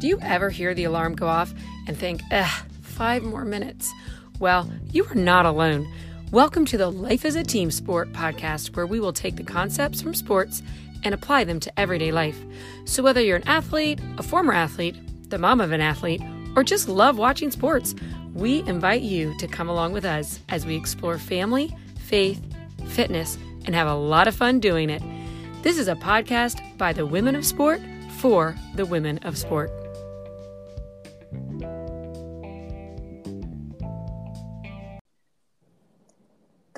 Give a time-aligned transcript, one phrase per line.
[0.00, 1.52] Do you ever hear the alarm go off
[1.86, 3.92] and think, ugh, five more minutes?
[4.38, 5.86] Well, you are not alone.
[6.32, 10.00] Welcome to the Life as a Team Sport podcast, where we will take the concepts
[10.00, 10.62] from sports
[11.04, 12.38] and apply them to everyday life.
[12.86, 14.96] So, whether you're an athlete, a former athlete,
[15.28, 16.22] the mom of an athlete,
[16.56, 17.94] or just love watching sports,
[18.32, 22.42] we invite you to come along with us as we explore family, faith,
[22.86, 25.02] fitness, and have a lot of fun doing it.
[25.62, 27.82] This is a podcast by the women of sport
[28.16, 29.70] for the women of sport.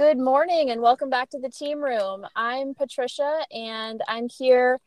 [0.02, 2.26] Good morning and welcome back to the team room.
[2.34, 4.80] I'm Patricia and I'm here.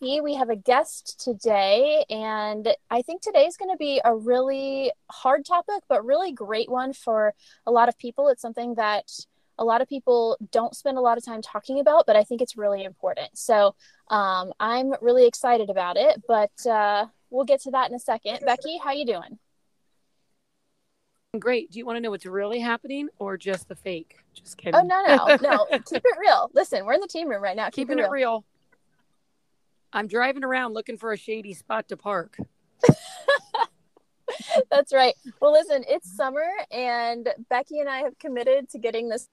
[0.00, 4.90] We have a guest today, and I think today is going to be a really
[5.08, 7.34] hard topic, but really great one for
[7.68, 8.26] a lot of people.
[8.26, 9.08] It's something that
[9.58, 12.42] a lot of people don't spend a lot of time talking about, but I think
[12.42, 13.38] it's really important.
[13.38, 13.76] So
[14.08, 18.40] um, I'm really excited about it, but uh, we'll get to that in a second.
[18.44, 19.38] Becky, how you doing?
[21.38, 21.70] Great.
[21.70, 24.16] Do you want to know what's really happening or just the fake?
[24.34, 24.74] Just kidding.
[24.74, 25.66] Oh no, no, no.
[25.86, 26.50] Keep it real.
[26.54, 27.66] Listen, we're in the team room right now.
[27.66, 28.10] Keep Keeping it real.
[28.10, 28.44] it real.
[29.92, 32.36] I'm driving around looking for a shady spot to park.
[34.70, 35.14] That's right.
[35.40, 39.28] Well, listen, it's summer, and Becky and I have committed to getting this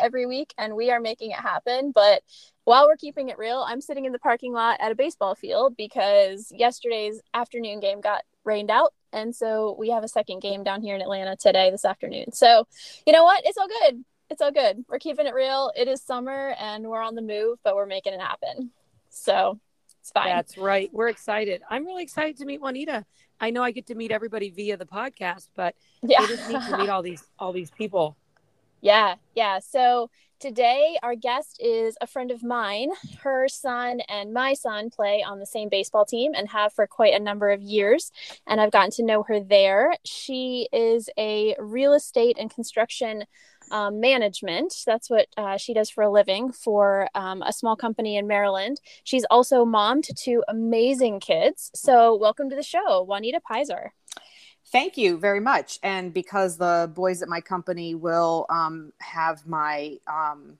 [0.00, 1.92] every week, and we are making it happen.
[1.92, 2.22] But
[2.64, 5.76] while we're keeping it real, I'm sitting in the parking lot at a baseball field
[5.76, 8.94] because yesterday's afternoon game got rained out.
[9.12, 12.32] And so we have a second game down here in Atlanta today, this afternoon.
[12.32, 12.66] So,
[13.06, 13.42] you know what?
[13.44, 14.04] It's all good.
[14.30, 14.84] It's all good.
[14.88, 15.70] We're keeping it real.
[15.76, 18.70] It is summer and we're on the move, but we're making it happen.
[19.10, 19.60] So
[20.00, 20.28] it's fine.
[20.28, 20.88] That's right.
[20.92, 21.62] We're excited.
[21.68, 23.04] I'm really excited to meet Juanita.
[23.40, 26.22] I know I get to meet everybody via the podcast, but yeah.
[26.22, 28.16] it is neat to meet all these all these people.
[28.84, 29.60] Yeah, yeah.
[29.60, 30.10] So
[30.42, 32.90] today our guest is a friend of mine.
[33.20, 37.14] Her son and my son play on the same baseball team and have for quite
[37.14, 38.10] a number of years.
[38.48, 39.94] And I've gotten to know her there.
[40.04, 43.24] She is a real estate and construction
[43.70, 44.74] um, management.
[44.84, 48.80] That's what uh, she does for a living for um, a small company in Maryland.
[49.04, 51.70] She's also mom to two amazing kids.
[51.72, 53.90] So, welcome to the show, Juanita Pizer.
[54.72, 55.78] Thank you very much.
[55.82, 60.58] And because the boys at my company will um, have my um,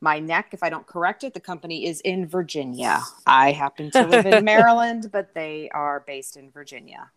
[0.00, 3.00] my neck if I don't correct it, the company is in Virginia.
[3.26, 7.10] I happen to live in Maryland, but they are based in Virginia.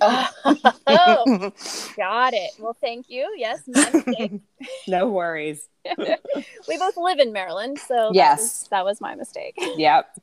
[0.00, 0.28] oh,
[1.96, 2.50] got it.
[2.58, 3.32] Well, thank you.
[3.38, 3.62] Yes,
[4.88, 5.68] no worries.
[6.68, 9.54] we both live in Maryland, so yes, that was, that was my mistake.
[9.76, 10.18] Yep.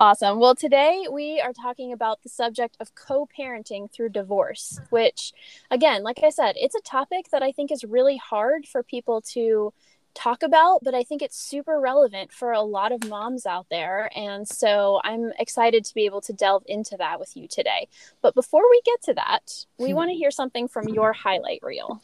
[0.00, 0.40] Awesome.
[0.40, 5.32] Well, today we are talking about the subject of co parenting through divorce, which,
[5.70, 9.20] again, like I said, it's a topic that I think is really hard for people
[9.32, 9.72] to
[10.14, 14.10] talk about, but I think it's super relevant for a lot of moms out there.
[14.16, 17.88] And so I'm excited to be able to delve into that with you today.
[18.20, 19.96] But before we get to that, we hmm.
[19.96, 22.02] want to hear something from your highlight reel.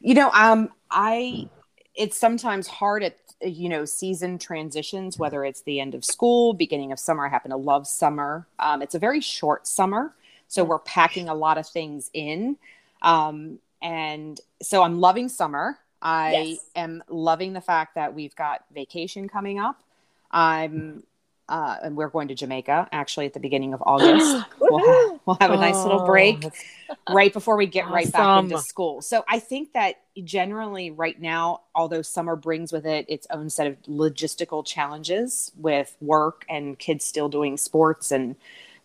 [0.00, 1.48] You know, um, I
[1.98, 6.92] it's sometimes hard at you know season transitions whether it's the end of school beginning
[6.92, 7.26] of summer.
[7.26, 8.46] I happen to love summer.
[8.58, 10.14] Um, it's a very short summer
[10.48, 12.56] so we're packing a lot of things in.
[13.02, 15.78] Um, and so i'm loving summer.
[16.00, 16.58] I yes.
[16.74, 19.82] am loving the fact that we've got vacation coming up.
[20.30, 21.02] I'm
[21.48, 24.44] uh, and we're going to Jamaica actually at the beginning of August.
[24.60, 26.42] we'll, have, we'll have a nice little break
[26.88, 27.94] oh, right before we get awesome.
[27.94, 29.02] right back into school.
[29.02, 33.66] So I think that generally right now, although summer brings with it its own set
[33.66, 38.36] of logistical challenges with work and kids still doing sports and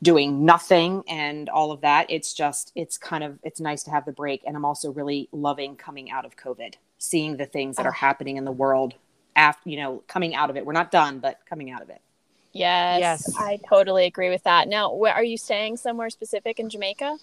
[0.01, 4.03] doing nothing and all of that, it's just it's kind of it's nice to have
[4.03, 4.43] the break.
[4.45, 7.93] And I'm also really loving coming out of COVID, seeing the things that are oh.
[7.93, 8.95] happening in the world
[9.37, 10.65] after you know coming out of it.
[10.65, 12.01] We're not done, but coming out of it.
[12.53, 14.67] Yes, yes, I totally agree with that.
[14.67, 15.77] Now, where are you staying?
[15.77, 17.17] Somewhere specific in Jamaica?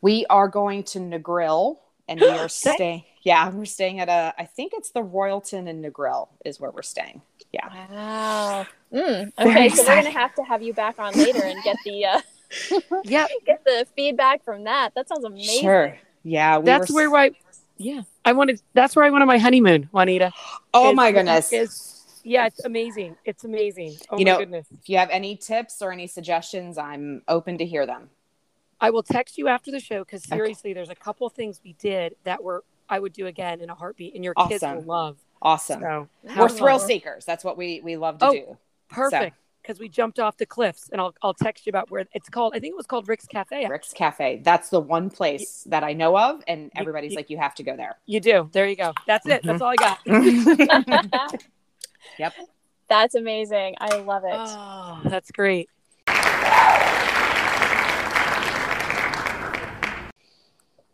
[0.00, 3.04] We are going to Negril, and we are staying.
[3.22, 4.34] Yeah, we're staying at a.
[4.36, 7.22] I think it's the Royalton in Negril is where we're staying.
[7.52, 7.68] Yeah.
[7.90, 8.66] Wow.
[8.92, 12.04] Mm, okay, so we're gonna have to have you back on later and get the.
[12.04, 12.20] Uh,
[13.04, 13.26] yeah.
[13.46, 14.94] Get the feedback from that.
[14.94, 15.62] That sounds amazing.
[15.62, 15.98] Sure.
[16.22, 16.58] Yeah.
[16.58, 17.10] We that's were...
[17.10, 17.30] where I.
[17.76, 18.60] Yeah, I wanted.
[18.74, 20.32] That's where I went on my honeymoon, Juanita.
[20.76, 21.52] Oh my goodness.
[21.52, 21.93] Is,
[22.24, 23.16] yeah, it's amazing.
[23.24, 23.96] It's amazing.
[24.10, 24.66] Oh you know, goodness.
[24.72, 28.10] If you have any tips or any suggestions, I'm open to hear them.
[28.80, 30.74] I will text you after the show because seriously, okay.
[30.74, 34.14] there's a couple things we did that were I would do again in a heartbeat,
[34.14, 34.50] and your awesome.
[34.50, 35.18] kids will love.
[35.40, 35.80] Awesome.
[35.80, 37.24] So, We're thrill seekers.
[37.24, 38.58] That's what we we love to oh, do.
[38.88, 39.36] Perfect.
[39.62, 39.80] Because so.
[39.80, 42.54] we jumped off the cliffs, and I'll I'll text you about where it's called.
[42.54, 43.66] I think it was called Rick's Cafe.
[43.68, 44.40] Rick's Cafe.
[44.44, 47.62] That's the one place that I know of, and everybody's you, like, you have to
[47.62, 47.96] go there.
[48.06, 48.48] You do.
[48.52, 48.92] There you go.
[49.06, 49.42] That's it.
[49.42, 49.62] That's mm-hmm.
[49.62, 51.44] all I got.
[52.18, 52.34] Yep.
[52.88, 53.76] That's amazing.
[53.80, 54.34] I love it.
[54.34, 55.68] Oh, that's great.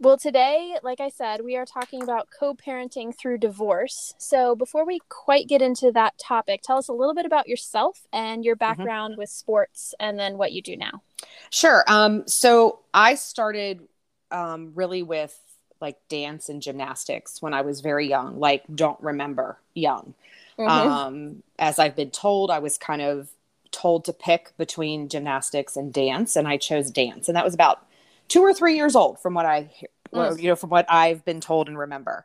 [0.03, 4.15] Well, today, like I said, we are talking about co parenting through divorce.
[4.17, 8.07] So, before we quite get into that topic, tell us a little bit about yourself
[8.11, 8.61] and your mm-hmm.
[8.61, 9.21] background mm-hmm.
[9.21, 11.03] with sports and then what you do now.
[11.51, 11.85] Sure.
[11.87, 13.83] Um, so, I started
[14.31, 15.39] um, really with
[15.81, 20.15] like dance and gymnastics when I was very young, like, don't remember young.
[20.59, 20.71] Mm-hmm.
[20.71, 23.31] Um, as I've been told, I was kind of
[23.71, 27.29] told to pick between gymnastics and dance, and I chose dance.
[27.29, 27.87] And that was about
[28.29, 29.71] two or three years old from what I
[30.13, 30.41] mm.
[30.41, 32.25] you know from what I've been told and remember.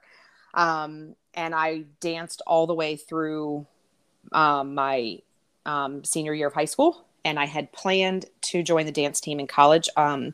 [0.53, 3.65] Um, and I danced all the way through
[4.31, 5.19] um, my
[5.65, 7.04] um, senior year of high school.
[7.25, 9.89] And I had planned to join the dance team in college.
[9.97, 10.33] Um,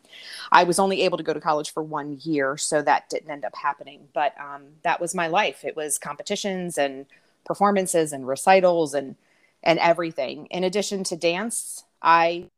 [0.51, 3.45] I was only able to go to college for one year, so that didn't end
[3.45, 4.09] up happening.
[4.13, 5.65] But um, that was my life.
[5.65, 7.07] It was competitions and
[7.45, 9.15] performances and recitals and
[9.63, 10.47] and everything.
[10.47, 12.49] In addition to dance, I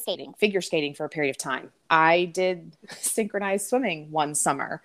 [0.00, 1.70] skating, figure skating for a period of time.
[1.88, 4.82] I did synchronized swimming one summer.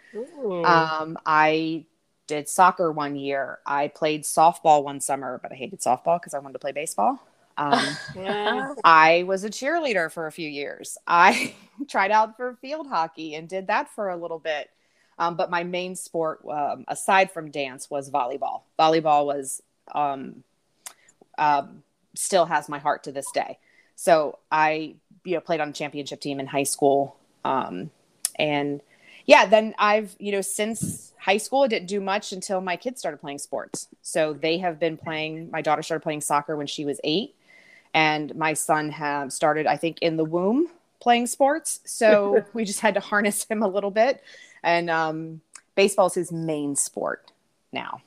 [0.65, 1.85] Um, I
[2.27, 3.59] did soccer one year.
[3.65, 7.19] I played softball one summer, but I hated softball because I wanted to play baseball.
[7.57, 7.97] Um,
[8.83, 10.97] I was a cheerleader for a few years.
[11.07, 11.55] I
[11.87, 14.69] tried out for field hockey and did that for a little bit.
[15.17, 18.63] Um, but my main sport, um, aside from dance, was volleyball.
[18.77, 19.61] Volleyball was
[19.93, 20.43] um,
[21.37, 21.83] um,
[22.15, 23.57] still has my heart to this day.
[23.95, 27.89] So I you know played on a championship team in high school um,
[28.37, 28.81] and
[29.25, 32.99] yeah then i've you know since high school i didn't do much until my kids
[32.99, 36.85] started playing sports so they have been playing my daughter started playing soccer when she
[36.85, 37.35] was eight
[37.95, 40.69] and my son have started i think in the womb
[41.05, 41.81] playing sports.
[41.85, 44.23] So we just had to harness him a little bit.
[44.63, 45.41] And um,
[45.75, 47.31] baseball is his main sport
[47.71, 48.01] now.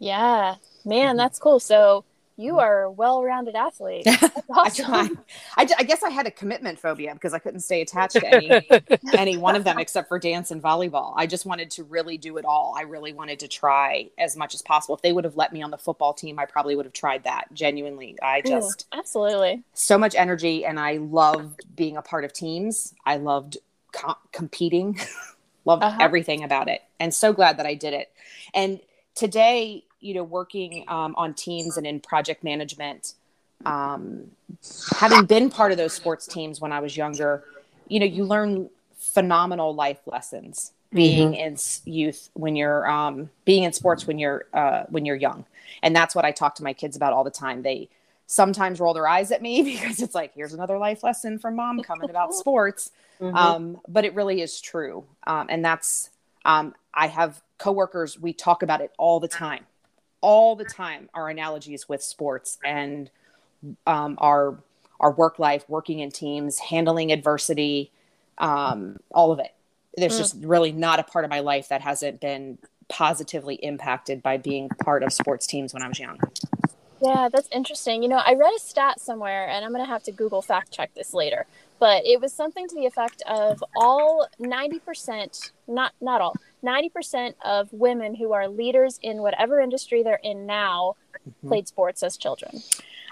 [0.00, 0.56] Yeah.
[0.84, 1.60] Man that's cool.
[1.60, 2.04] So
[2.36, 4.06] you are a well-rounded athlete.
[4.48, 5.18] Awesome.
[5.56, 8.26] I, I, I, guess I had a commitment phobia because I couldn't stay attached to
[8.26, 8.68] any
[9.18, 11.12] any one of them except for dance and volleyball.
[11.16, 12.74] I just wanted to really do it all.
[12.76, 14.94] I really wanted to try as much as possible.
[14.94, 17.24] If they would have let me on the football team, I probably would have tried
[17.24, 17.52] that.
[17.52, 22.32] Genuinely, I just Ooh, absolutely so much energy, and I loved being a part of
[22.32, 22.94] teams.
[23.04, 23.58] I loved
[23.92, 24.98] co- competing,
[25.64, 25.98] loved uh-huh.
[26.00, 28.12] everything about it, and so glad that I did it.
[28.54, 28.80] And
[29.16, 33.14] today you know, working um, on teams and in project management,
[33.64, 34.30] um,
[34.98, 37.44] having been part of those sports teams when I was younger,
[37.88, 41.88] you know, you learn phenomenal life lessons being mm-hmm.
[41.88, 45.44] in youth when you're um, being in sports when you're uh, when you're young,
[45.82, 47.62] and that's what I talk to my kids about all the time.
[47.62, 47.88] They
[48.26, 51.82] sometimes roll their eyes at me because it's like here's another life lesson from mom
[51.82, 53.36] coming about sports, mm-hmm.
[53.36, 56.10] um, but it really is true, um, and that's
[56.44, 59.64] um, I have coworkers we talk about it all the time
[60.20, 63.10] all the time our analogies with sports and
[63.86, 64.58] um, our
[64.98, 67.90] our work life, working in teams, handling adversity,
[68.38, 69.52] um, all of it.
[69.96, 70.18] There's mm.
[70.18, 72.58] just really not a part of my life that hasn't been
[72.88, 76.18] positively impacted by being part of sports teams when I was young.
[77.02, 78.02] Yeah, that's interesting.
[78.02, 80.70] You know, I read a stat somewhere, and I'm going to have to Google fact
[80.70, 81.46] check this later,
[81.78, 86.36] but it was something to the effect of all 90%, not not all,
[86.66, 90.96] 90% of women who are leaders in whatever industry they're in now
[91.28, 91.48] mm-hmm.
[91.48, 92.60] played sports as children.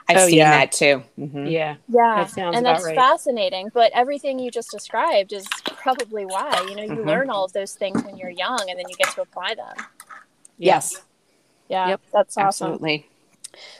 [0.08, 0.50] I've oh, seen yeah.
[0.50, 1.02] that too.
[1.18, 1.46] Mm-hmm.
[1.46, 1.76] Yeah.
[1.88, 2.28] Yeah.
[2.36, 2.94] That and that's right.
[2.94, 3.70] fascinating.
[3.72, 6.66] But everything you just described is probably why.
[6.68, 7.08] You know, you mm-hmm.
[7.08, 9.74] learn all of those things when you're young and then you get to apply them.
[10.58, 11.00] Yes.
[11.68, 11.88] Yeah.
[11.88, 12.00] Yep.
[12.12, 12.72] That's awesome.
[12.72, 13.08] Absolutely.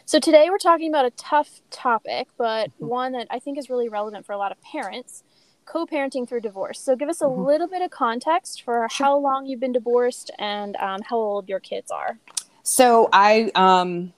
[0.07, 2.87] So today we're talking about a tough topic, but mm-hmm.
[2.87, 5.25] one that I think is really relevant for a lot of parents
[5.65, 6.81] co parenting through divorce.
[6.81, 7.45] So, give us a mm-hmm.
[7.45, 9.05] little bit of context for sure.
[9.05, 12.19] how long you've been divorced and um, how old your kids are.
[12.63, 14.13] So, I, um,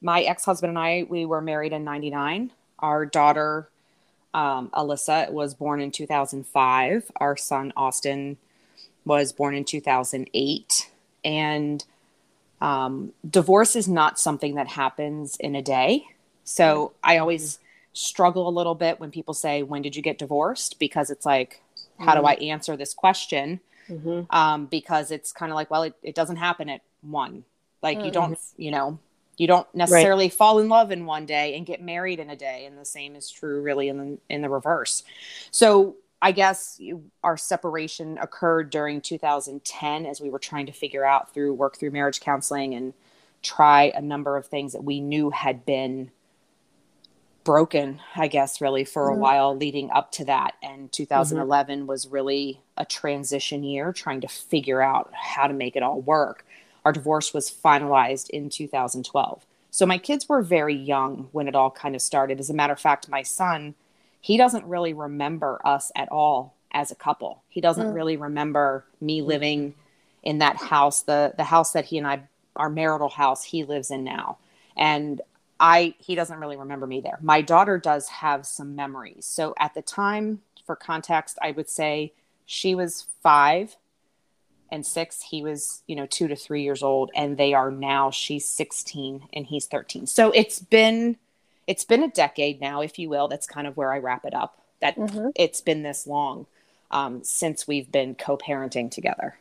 [0.00, 2.52] my ex husband and I, we were married in 99.
[2.78, 3.68] Our daughter,
[4.34, 7.10] um, Alyssa, was born in 2005.
[7.16, 8.36] Our son, Austin,
[9.04, 10.90] was born in 2008.
[11.24, 11.84] And
[12.60, 16.04] um, divorce is not something that happens in a day.
[16.44, 17.58] So, I always
[17.92, 20.78] struggle a little bit when people say, When did you get divorced?
[20.78, 21.62] Because it's like,
[21.98, 22.20] How mm-hmm.
[22.20, 23.60] do I answer this question?
[23.88, 24.34] Mm-hmm.
[24.34, 27.44] Um, because it's kind of like, Well, it, it doesn't happen at one.
[27.82, 28.06] Like, mm-hmm.
[28.06, 28.98] you don't, you know,
[29.38, 30.32] you don't necessarily right.
[30.32, 33.14] fall in love in one day and get married in a day and the same
[33.14, 35.04] is true really in the in the reverse
[35.50, 41.04] so i guess you, our separation occurred during 2010 as we were trying to figure
[41.04, 42.92] out through work through marriage counseling and
[43.42, 46.10] try a number of things that we knew had been
[47.48, 49.16] broken, I guess, really for mm-hmm.
[49.16, 50.56] a while leading up to that.
[50.62, 51.86] And 2011 mm-hmm.
[51.86, 56.44] was really a transition year, trying to figure out how to make it all work.
[56.84, 59.46] Our divorce was finalized in 2012.
[59.70, 62.38] So my kids were very young when it all kind of started.
[62.38, 63.74] As a matter of fact, my son,
[64.20, 67.44] he doesn't really remember us at all as a couple.
[67.48, 67.94] He doesn't Mm.
[67.94, 69.74] really remember me living
[70.22, 72.24] in that house, the the house that he and I
[72.56, 74.36] our marital house he lives in now.
[74.76, 75.22] And
[75.60, 77.18] I he doesn't really remember me there.
[77.22, 79.26] My daughter does have some memories.
[79.26, 82.12] So at the time for context, I would say
[82.46, 83.76] she was 5
[84.70, 88.10] and 6, he was, you know, 2 to 3 years old and they are now
[88.10, 90.06] she's 16 and he's 13.
[90.06, 91.16] So it's been
[91.66, 93.28] it's been a decade now, if you will.
[93.28, 94.58] That's kind of where I wrap it up.
[94.80, 95.32] That Mhm.
[95.34, 96.46] it's been this long
[96.90, 99.38] um, since we've been co-parenting together.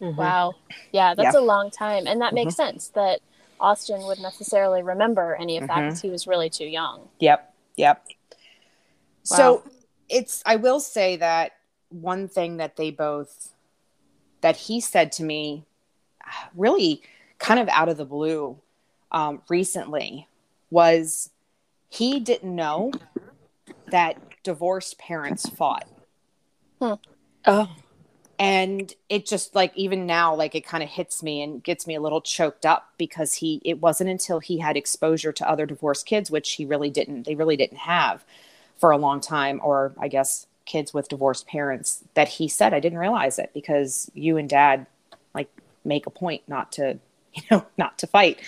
[0.00, 0.16] Mhm.
[0.16, 0.54] Wow.
[0.92, 2.06] Yeah, that's a long time.
[2.06, 3.20] And that makes sense that
[3.60, 5.86] Austin would necessarily remember any of that Mhm.
[5.86, 7.08] because he was really too young.
[7.20, 7.54] Yep.
[7.76, 8.06] Yep.
[9.22, 9.62] So
[10.08, 11.52] it's I will say that
[11.90, 13.54] one thing that they both
[14.40, 15.64] that he said to me
[16.54, 17.02] really
[17.38, 18.58] kind of out of the blue
[19.10, 20.28] um, recently
[20.70, 21.30] was
[21.88, 22.92] he didn't know
[23.90, 25.88] that divorced parents fought
[26.80, 27.68] Oh,
[28.38, 31.94] and it just like even now like it kind of hits me and gets me
[31.94, 36.06] a little choked up because he it wasn't until he had exposure to other divorced
[36.06, 38.24] kids which he really didn't they really didn't have
[38.76, 42.80] for a long time or i guess kids with divorced parents that he said i
[42.80, 44.86] didn't realize it because you and dad
[45.34, 45.50] like
[45.84, 46.98] make a point not to
[47.34, 48.38] you know not to fight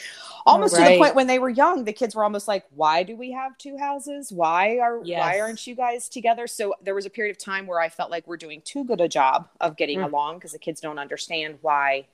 [0.50, 3.16] almost to the point when they were young the kids were almost like why do
[3.16, 7.10] we have two houses why are why aren't you guys together so there was a
[7.10, 9.98] period of time where i felt like we're doing too good a job of getting
[9.98, 10.04] Mm.
[10.06, 12.06] along because the kids don't understand why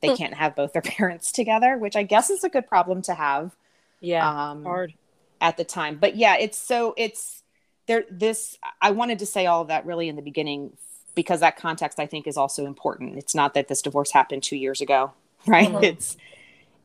[0.00, 3.14] they can't have both their parents together which i guess is a good problem to
[3.14, 3.54] have
[4.00, 4.50] yeah.
[4.50, 4.94] um Hard.
[5.40, 7.42] at the time but yeah it's so it's
[7.86, 10.72] there this i wanted to say all of that really in the beginning
[11.14, 14.56] because that context i think is also important it's not that this divorce happened two
[14.56, 15.12] years ago
[15.46, 15.82] right Mhm.
[15.82, 16.16] it's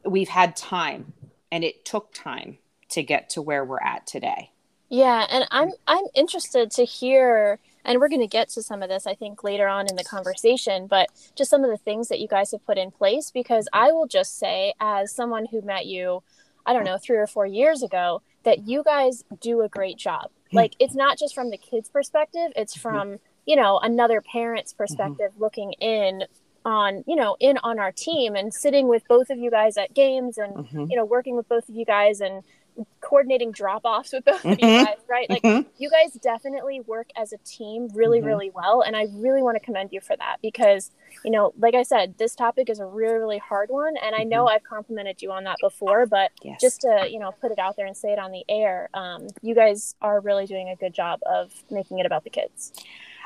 [0.05, 1.13] we've had time
[1.51, 2.57] and it took time
[2.89, 4.51] to get to where we're at today.
[4.89, 8.89] Yeah, and I'm I'm interested to hear and we're going to get to some of
[8.89, 12.19] this I think later on in the conversation, but just some of the things that
[12.19, 15.85] you guys have put in place because I will just say as someone who met
[15.85, 16.23] you
[16.65, 20.29] I don't know 3 or 4 years ago that you guys do a great job.
[20.51, 20.57] Hmm.
[20.57, 22.79] Like it's not just from the kids perspective, it's hmm.
[22.79, 24.83] from, you know, another parent's mm-hmm.
[24.83, 26.23] perspective looking in
[26.67, 29.93] on, you know, in on our team and sitting with both of you guys at
[29.93, 30.89] games and Mhm.
[30.89, 32.43] you know, working with both of you guys and
[33.01, 34.85] coordinating drop offs with both of you Mhm.
[34.85, 35.29] guys, right?
[35.29, 35.65] Like Mhm.
[35.77, 38.25] you guys definitely work as a team really, Mhm.
[38.25, 38.81] really well.
[38.81, 40.91] And I really want to commend you for that because,
[41.23, 43.95] you know, like I said, this topic is a really, really hard one.
[43.97, 47.31] And I know I've complimented you on that before, but yes just to, you know,
[47.31, 50.45] put it out there and say it on the air, um, you guys are really
[50.45, 52.73] doing a good job of making it about the kids.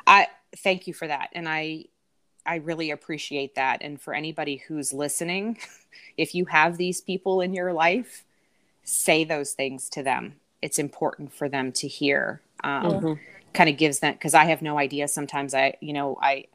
[0.08, 1.30] I thank you for that.
[1.34, 1.86] And I
[2.46, 3.82] I really appreciate that.
[3.82, 5.58] And for anybody who's listening,
[6.18, 8.26] if you have these people in your life,
[8.84, 10.36] say those things to them.
[10.62, 12.42] It's important for them to hear.
[12.64, 13.20] Um, Mhm.
[13.54, 15.08] Kind of gives them because I have no idea.
[15.10, 16.46] Sometimes I, you know, I,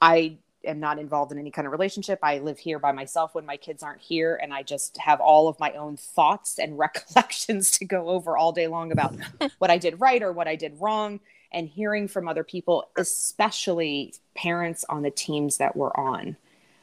[0.00, 2.18] I am not involved in any kind of relationship.
[2.22, 5.48] I live here by myself when my kids aren't here, and I just have all
[5.48, 9.14] of my own thoughts and recollections to go over all day long about
[9.58, 11.20] what I did right or what I did wrong
[11.52, 16.36] and hearing from other people, especially parents on the teams that we're on,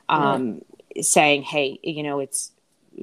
[0.09, 0.61] um,
[1.01, 2.51] saying, "Hey, you know, it's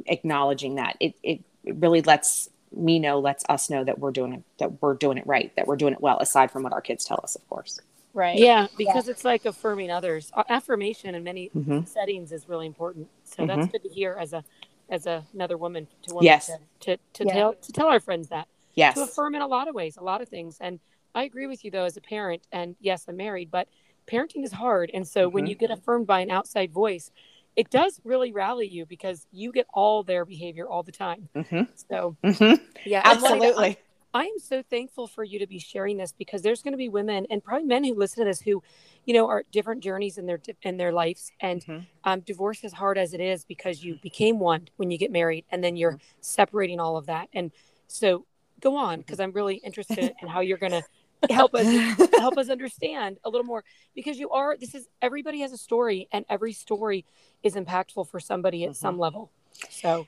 [0.07, 4.33] acknowledging that it, it it really lets me know, lets us know that we're doing
[4.33, 6.19] it, that we're doing it right, that we're doing it well.
[6.21, 7.81] Aside from what our kids tell us, of course.
[8.15, 8.39] Right.
[8.39, 10.33] Yeah, because it's like affirming others.
[10.49, 11.87] Affirmation in many Mhm.
[11.87, 13.09] settings is really important.
[13.25, 13.47] So Mhm.
[13.49, 14.45] that's good to hear as a
[14.89, 16.47] as a, another woman to woman Yes.
[16.47, 17.33] to to, to Yeah.
[17.35, 18.95] tell to tell our friends that Yes.
[18.95, 20.57] to affirm in a lot of ways, a lot of things.
[20.61, 20.81] And
[21.15, 22.47] I agree with you though as a parent.
[22.53, 23.69] And yes, I'm married, but
[24.07, 24.91] parenting is hard.
[24.95, 25.49] And so when Mhm.
[25.51, 27.11] you get affirmed by an outside voice,
[27.57, 31.29] it does really rally you because you get all their behavior all the time.
[31.35, 31.69] Mhm.
[31.91, 32.61] So Mhm.
[32.85, 33.77] yeah, Absolutely.
[34.13, 36.89] I am so thankful for you to be sharing this because there's going to be
[36.89, 38.61] women and probably men who listen to this who,
[39.05, 41.31] you know, are different journeys in their in their lives.
[41.41, 41.87] And Mhm.
[42.05, 45.45] um, divorce is hard as it is because you became one when you get married,
[45.51, 47.29] and then you're separating all of that.
[47.33, 47.53] And
[47.87, 48.27] so,
[48.61, 50.83] go on because I'm really interested in how you're going to
[51.29, 51.67] help us
[52.19, 54.57] help us understand a little more because you are.
[54.57, 57.05] This is everybody has a story, and every story
[57.43, 59.31] is impactful for somebody at some level.
[59.69, 60.07] So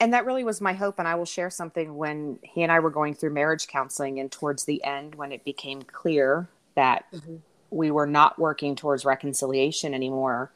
[0.00, 2.78] and that really was my hope and i will share something when he and i
[2.78, 7.40] were going through marriage counseling and towards the end when it became clear that Mhm.
[7.70, 10.52] we were not working towards reconciliation anymore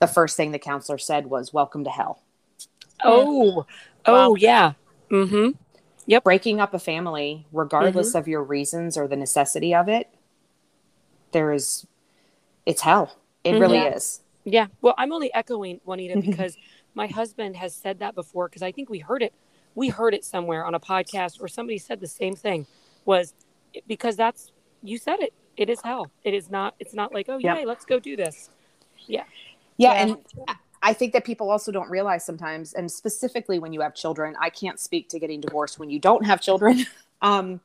[0.00, 2.20] the first thing the counselor said was welcome to hell
[3.04, 3.64] oh
[4.06, 4.72] oh yeah.
[5.10, 5.50] Mm-hmm.
[6.18, 10.08] Breaking up a family regardless of your reasons or the necessity of it
[11.30, 11.86] there is
[12.66, 13.60] it's hell it Mhm.
[13.60, 13.94] really Yeah.
[13.94, 14.66] is Yeah.
[14.80, 16.56] Well, I'm only echoing Juanita because
[16.94, 19.34] my husband has said that before because I think we heard it.
[19.74, 22.66] We heard it somewhere on a podcast or somebody said the same thing
[23.04, 23.34] was
[23.86, 24.50] because that's
[24.82, 25.32] you said it.
[25.58, 26.10] it is hell.
[26.24, 26.74] It is not.
[26.80, 27.58] It's not like oh Yep.
[27.58, 28.48] yay, let's go do this.
[29.06, 29.24] yeah,
[29.76, 29.92] Yeah.
[29.92, 30.16] and
[30.82, 34.50] I- think that people also don't realize sometimes, and specifically when you have children, I
[34.50, 36.86] can't speak to getting divorced when you don't have children.
[37.22, 37.60] um,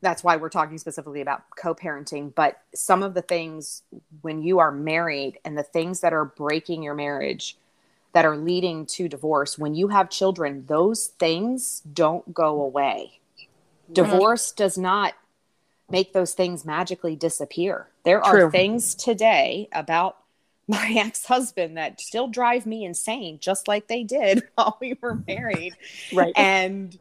[0.00, 2.34] that's why we're talking specifically about co-parenting.
[2.34, 3.82] But some of the things
[4.20, 7.56] when you are married and the things that are breaking your marriage,
[8.12, 13.20] that are leading to divorce, when you have children, those things don't go away.
[13.92, 15.14] Divorce does not
[15.90, 17.88] make those things magically disappear.
[18.04, 20.16] There are things today about
[20.72, 25.76] my ex-husband that still drive me insane just like they did while we were married
[26.12, 26.32] Right.
[26.36, 26.98] and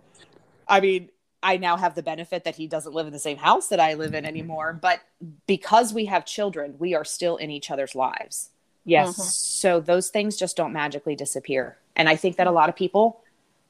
[0.68, 1.10] i mean
[1.42, 3.94] i now have the benefit that he doesn't live in the same house that i
[3.96, 5.00] live in anymore but
[5.48, 8.50] because we have children we are still in each other's lives
[8.86, 9.16] yes.
[9.36, 13.24] so those things just don't magically disappear and i think that a lot of people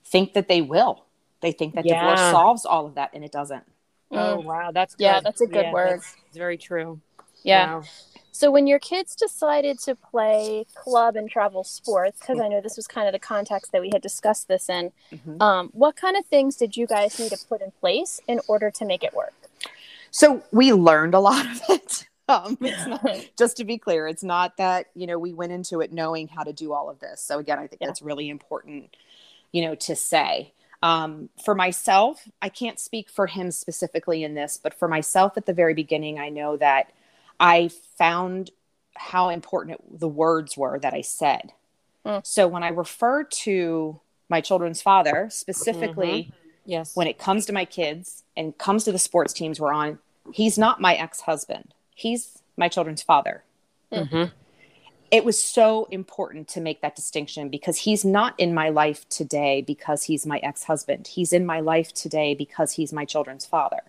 [0.06, 1.06] think that they will
[1.42, 3.64] they think that divorce solves all of that and it doesn't
[4.14, 4.44] Oh Mm.
[4.44, 5.04] wow, that's good.
[5.06, 6.00] Yeah, that's a good word.
[6.02, 7.00] That's, that's very true.
[7.44, 7.76] Yeah.
[7.76, 7.84] Wow.
[8.32, 12.78] So when your kids decided to play club and travel sports, because I know this
[12.78, 15.42] was kind of the context that we had discussed this in, Mhm.
[15.42, 18.72] um, what kind of things did you guys need to put in place in order
[18.72, 19.34] to make it work?
[20.12, 22.08] So we learned a lot of it.
[22.30, 23.02] Um, not,
[23.38, 26.44] just to be clear, it's not that you know we went into it knowing how
[26.44, 27.22] to do all of this.
[27.22, 27.88] So again, I think Yeah.
[27.88, 28.96] that's really important,
[29.52, 30.54] you know, to say.
[30.82, 35.46] Um, for myself, I can't speak for him specifically in this, but for myself at
[35.46, 36.94] the very beginning, I know that
[37.42, 38.52] I found
[38.96, 41.54] how important it, the words were that I said.
[42.06, 42.26] Mm.
[42.26, 46.32] So when I refer to my children's father, specifically
[46.66, 46.96] Yes.
[46.96, 49.98] when it comes to my kids and comes to the sports teams we're on,
[50.32, 51.74] he's not my ex husband.
[51.96, 53.44] He's my children's father.
[53.92, 54.32] Mhm.
[55.10, 59.62] It was so important to make that distinction because he's not in my life today
[59.62, 61.08] because he's my ex husband.
[61.08, 63.82] He's in my life today because he's my children's father.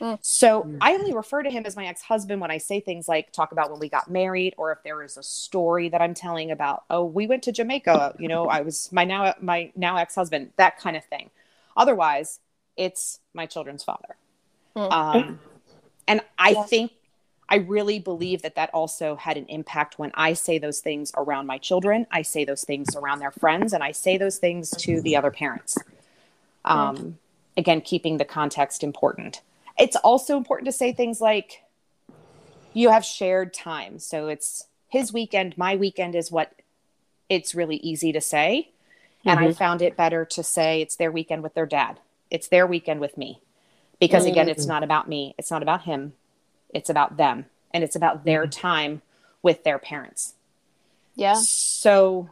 [0.00, 0.18] Mm.
[0.20, 3.32] So I only refer to him as my ex husband when I say things like
[3.32, 6.50] talk about when we got married or if there is a story that I'm telling
[6.50, 10.14] about, oh, we went to Jamaica, you know, I was my now my now ex
[10.14, 11.30] husband, that kind of thing.
[11.76, 12.40] Otherwise,
[12.76, 14.16] it's my children's father.
[14.76, 14.92] Mm.
[14.92, 15.40] Um,
[16.06, 16.64] and I Yeah.
[16.64, 16.92] think
[17.48, 21.46] I really believe that that also had an impact when I say those things around
[21.46, 22.06] my children.
[22.10, 25.30] I say those things around their friends, and I say those things to the other
[25.30, 25.76] parents.
[26.64, 27.18] Um,
[27.56, 29.42] again, keeping the context important.
[29.78, 31.62] It's also important to say things like,
[32.72, 33.98] you have shared time.
[33.98, 36.52] So it's his weekend, my weekend is what
[37.28, 38.70] it's really easy to say.
[39.24, 39.52] And I mm-hmm.
[39.52, 41.98] found it better to say it's their weekend with their dad.
[42.30, 43.40] It's their weekend with me.
[43.98, 44.68] Because again, it's mm.
[44.68, 45.34] not about me.
[45.38, 46.12] It's not about him.
[46.74, 47.46] It's about them.
[47.72, 48.60] And it's about their mm-hmm.
[48.60, 49.02] time
[49.42, 50.34] with their parents.
[51.14, 51.34] Yeah.
[51.34, 52.28] So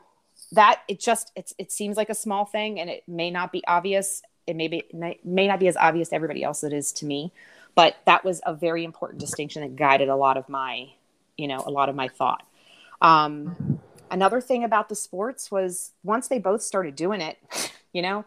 [0.51, 3.63] that it just it's it seems like a small thing and it may not be
[3.67, 4.23] obvious.
[4.47, 6.93] It may be may, may not be as obvious to everybody else as it is
[6.93, 7.33] to me.
[7.75, 10.91] But that was a very important distinction that guided a lot of my,
[11.39, 12.47] you know, a lot of my thought.
[13.01, 17.39] Um, another thing about the sports was once they both started doing it,
[17.93, 18.25] you know,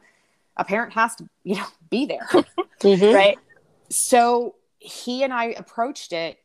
[0.57, 2.27] a parent has to, you know, be there.
[2.79, 3.13] Mhm.
[3.13, 3.37] Right.
[3.89, 6.37] so he and I approached it,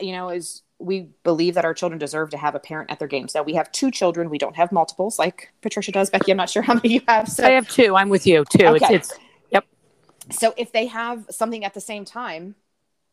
[0.00, 3.08] you know, as we believe that our children deserve to have a parent at their
[3.08, 3.34] games.
[3.34, 4.30] Now we have two children.
[4.30, 6.08] We don't have multiples like Patricia does.
[6.10, 7.28] Becky, I'm not sure how many you have.
[7.28, 7.96] So I have two.
[7.96, 8.66] I'm with you too.
[8.66, 8.94] Okay.
[8.94, 9.18] It's it's
[10.30, 12.54] so if they have something at the same time,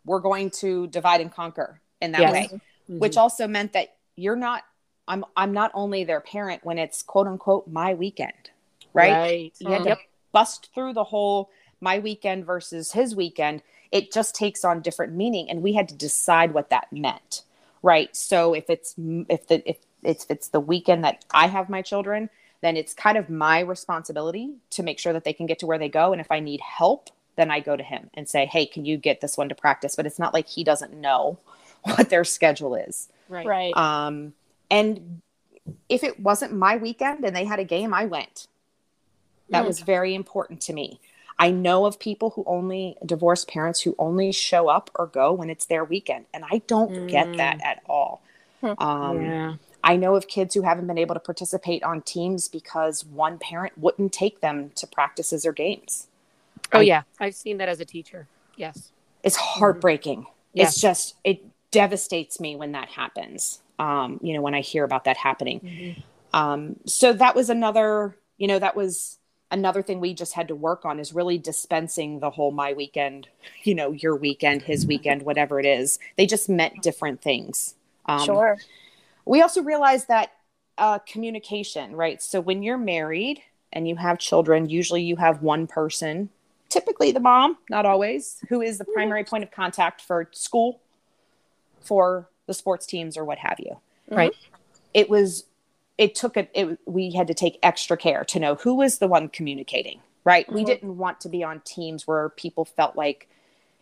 [0.06, 2.34] we're going to divide and conquer in that Yes.
[2.34, 2.60] way.
[2.89, 2.99] Mhm.
[2.99, 4.63] Which also meant that you're not
[5.08, 8.49] I'm I'm not only their parent when it's quote unquote my weekend.
[8.93, 9.12] Right?
[9.13, 9.54] right.
[9.60, 9.95] You had Mm.
[9.95, 9.97] to
[10.32, 11.49] bust through the whole
[11.82, 13.62] my weekend versus his weekend.
[13.91, 17.43] It just takes on different meaning, and we had to decide what that meant,
[17.86, 18.13] right?
[18.15, 18.95] So if it's
[19.30, 22.30] if the if it's it's the weekend that I have my children,
[22.62, 25.78] then it's kind of my responsibility to make sure that they can get to where
[25.78, 26.12] they go.
[26.12, 28.98] And if I need help, then I go to him and say, "Hey, can you
[28.98, 31.38] get this one to practice?" But it's not like he doesn't know
[31.84, 33.08] what their schedule is.
[33.30, 33.45] Right.
[33.45, 33.78] Right.
[33.78, 34.34] Um,
[34.71, 35.21] and
[35.88, 38.48] if it wasn't my weekend and they had a game, I went.
[39.50, 39.67] That Mm.
[39.67, 41.00] was very important to me.
[41.38, 45.50] I know of people who only divorced parents who only show up or go when
[45.50, 47.38] it's their weekend, and I don't get Mm.
[47.38, 48.21] that at all.
[48.78, 49.54] Um, yeah.
[49.84, 53.78] I know of kids who haven't been able to participate on teams because one parent
[53.78, 56.08] wouldn't take them to practices or games.
[56.74, 57.02] Oh I- yeah.
[57.19, 58.28] I've seen that as a teacher.
[58.56, 58.91] Yes.
[59.21, 60.26] It's heartbreaking.
[60.54, 60.63] Yeah.
[60.63, 63.62] It's just it devastates me when that happens.
[63.78, 66.02] Um, you know, when I hear about that happening.
[66.34, 69.19] Um, so that was another, you know, that was
[69.58, 73.28] another thing we just had to work on is really dispensing the whole my weekend,
[73.63, 76.00] you know, your weekend, his weekend, whatever it is.
[76.18, 77.76] They just meant different things.
[78.06, 78.58] Um, sure.
[79.26, 80.32] we also realized that
[80.78, 82.22] uh, communication, right?
[82.22, 83.41] So when you're married
[83.74, 86.30] and you have children, usually you have one person
[86.76, 90.82] typically the mom, not always, who is the primary point of contact for school,
[91.80, 93.78] for the sports teams, or what have you.
[94.10, 94.34] Right.
[94.94, 95.46] It was,
[95.98, 99.08] it took a, it, we had to take extra care to know who was the
[99.08, 100.52] one communicating, right?
[100.52, 100.66] We Mhm.
[100.66, 103.30] didn't want to be on teams where people felt like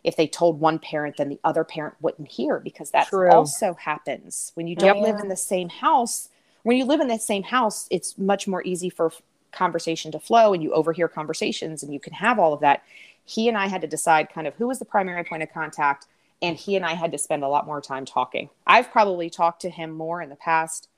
[0.04, 3.32] if they told one parent, then the other parent wouldn't hear because that True.
[3.32, 6.30] also happens when you don't live in the same house.
[6.64, 9.12] When you live in the same house, it's much more easy for
[9.52, 12.84] conversation to flow and you overhear conversations and you can have all of that.
[13.24, 16.08] He and I had to decide kind of who was the primary point of contact,
[16.42, 18.50] and he and I had to spend a lot more time talking.
[18.68, 20.90] I've probably talked to him more in the past,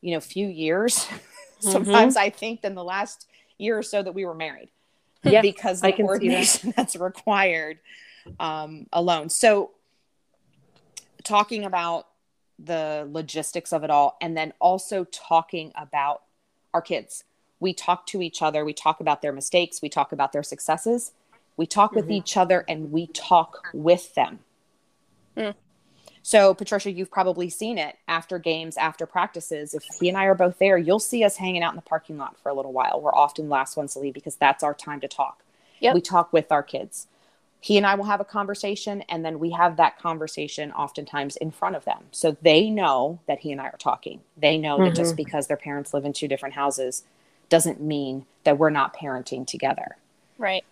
[0.00, 1.06] you know, few years.
[1.60, 3.26] Sometimes I think than the last
[3.58, 4.68] year or so that we were married
[5.24, 6.72] Yeah, because I the can see that.
[6.76, 7.78] that's required
[8.38, 9.28] um, alone.
[9.28, 9.72] So,
[11.24, 12.06] talking about
[12.58, 16.22] the logistics of it all, and then also talking about
[16.72, 17.24] our kids.
[17.58, 18.64] We talk to each other.
[18.64, 19.80] We talk about their mistakes.
[19.82, 21.12] We talk about their successes.
[21.56, 22.12] We talk with Mhm.
[22.12, 24.40] each other, and we talk with them.
[25.36, 25.54] Mm.
[26.26, 29.74] So, Patricia, you've probably seen it after games, after practices.
[29.74, 32.18] If he and I are both there, you'll see us hanging out in the parking
[32.18, 33.00] lot for a little while.
[33.00, 35.44] We're often last ones to leave because that's our time to talk.
[35.78, 35.94] Yep.
[35.94, 37.06] We talk with our kids.
[37.60, 41.52] He and I will have a conversation, and then we have that conversation oftentimes in
[41.52, 42.06] front of them.
[42.10, 44.20] So they know that he and I are talking.
[44.36, 45.18] They know that just mm-hmm.
[45.18, 47.04] because their parents live in two different houses
[47.50, 49.96] doesn't mean that we're not parenting together.
[50.38, 50.64] Right.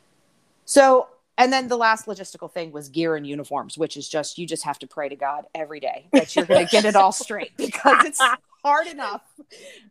[0.65, 4.47] So, and then the last logistical thing was gear and uniforms, which is just you
[4.47, 7.13] just have to pray to God every day that you're going to get it all
[7.13, 8.23] straight because it's
[8.65, 9.23] hard enough.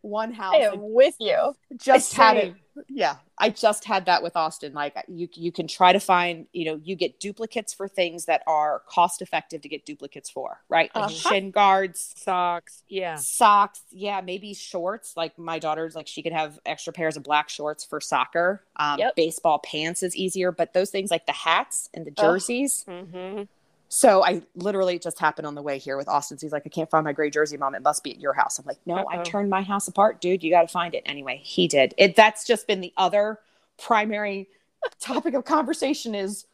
[0.02, 1.54] One house I am with you.
[1.76, 2.54] just had it.
[2.88, 4.72] Yeah, I just had that with Austin.
[4.72, 8.42] Like you, you can try to find, you know, you get duplicates for things that
[8.48, 10.90] are cost effective to get duplicates for, right?
[10.92, 11.30] Like Uh-huh.
[11.30, 12.82] shin guards, Socks.
[12.88, 13.14] Yeah.
[13.14, 17.48] socks yeah maybe shorts like my daughter's like she could have extra pairs of black
[17.48, 19.14] shorts for soccer um, Yep.
[19.16, 23.42] baseball pants is easier but those things like the hats and the jerseys Mm-hmm.
[23.88, 26.68] So i literally it just happened on the way here with austin he's like i
[26.68, 28.96] can't find my gray jersey mom it must be at your house i'm like no
[29.10, 29.22] i Uh-oh.
[29.24, 32.44] turned my house apart dude you got to find it anyway he did it that's
[32.46, 33.38] just been the other
[33.78, 34.48] primary
[35.00, 36.46] topic of conversation is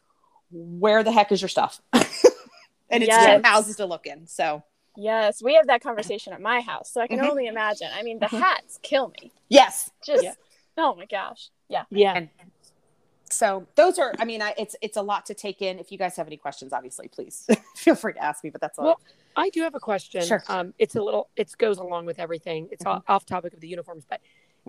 [0.51, 2.03] where the heck is your stuff and
[3.03, 3.37] it's Yes.
[3.41, 4.63] two houses to look in so
[4.97, 7.29] Yes, we have that conversation at my house, so I can Mhm.
[7.29, 7.87] only imagine.
[7.95, 8.39] I mean, the Mhm.
[8.39, 9.31] hats kill me.
[9.47, 10.33] yes Just, Yeah.
[10.77, 11.47] oh my gosh.
[11.69, 11.85] Yeah.
[11.89, 12.13] Yeah.
[12.17, 12.29] And
[13.31, 15.97] so those are i mean I, it's it's a lot to take in if you
[15.97, 18.99] guys have any questions obviously please feel free to ask me but that's all Well,
[19.35, 20.21] I do have a question.
[20.23, 20.43] Sure.
[20.49, 22.67] Um, it's a little, it goes along with everything.
[22.69, 23.01] It's Mhm.
[23.07, 24.19] off topic of the uniforms, but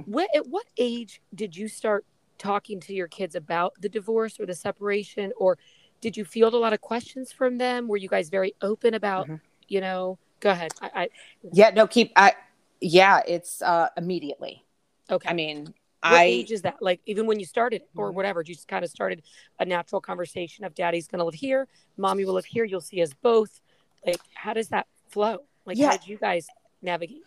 [0.04, 2.04] what, at what age did you start
[2.38, 5.58] talking to your kids about the divorce or the separation, or
[6.00, 7.88] did you field a lot of questions from them?
[7.88, 9.40] Were you guys very open about, Mhm.
[9.66, 10.16] you know?
[10.38, 10.70] Go ahead.
[10.80, 11.08] I, I
[11.52, 12.32] yeah no keep i
[12.80, 14.64] yeah it's uh immediately
[15.10, 15.28] okay.
[15.28, 16.76] i mean what i age is that?
[16.80, 18.14] Like even when you started or Mhm.
[18.14, 19.22] whatever, you just kind of started
[19.58, 22.64] a natural conversation of daddy's going to live here, mommy will live here.
[22.64, 23.60] You'll see us both.
[24.06, 25.44] Like, how does that flow?
[25.64, 25.90] Like, Yeah.
[25.90, 26.46] how did you guys
[26.82, 27.22] navigate?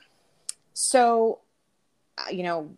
[0.78, 1.40] so
[2.18, 2.78] uh, you know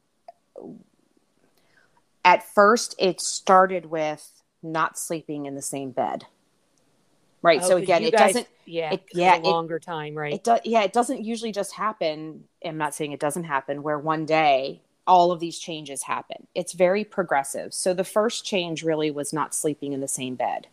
[2.24, 6.26] at first it started with not sleeping in the same bed
[7.42, 10.34] right Oh, so again it guys- doesn't Yeah, it- yeah, a it- longer time, right?
[10.34, 13.98] it does yeah it doesn't usually just happen i'm not saying it doesn't happen where
[13.98, 16.48] one day all of these changes happen.
[16.54, 17.74] It's very progressive.
[17.74, 20.68] So the first change really was not sleeping in the same bed.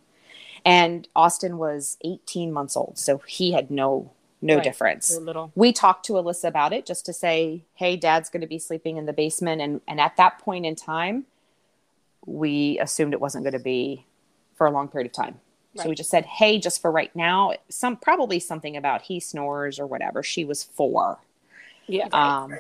[0.66, 4.64] And austin was 18 months old so he had no no Right.
[4.64, 5.14] difference.
[5.18, 5.52] Little.
[5.54, 8.96] we talked to alyssa about it just to say hey dad's going to be sleeping
[8.96, 9.60] in the basement.
[9.60, 11.26] And and at that point in time
[12.26, 14.06] we assumed it wasn't going to be
[14.56, 15.40] for a long period of time.
[15.76, 19.78] So we just said hey just for right now some probably something about he snores
[19.78, 20.22] or whatever.
[20.22, 21.18] She was four.
[21.86, 22.08] Yeah.
[22.12, 22.54] um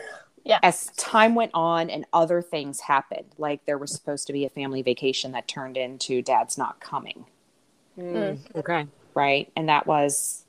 [0.44, 0.58] Yeah.
[0.62, 4.50] as time went on and other things happened like there was supposed to be a
[4.50, 7.24] family vacation that turned into dad's not coming
[7.98, 8.86] Mm, Okay.
[9.14, 10.44] right and that was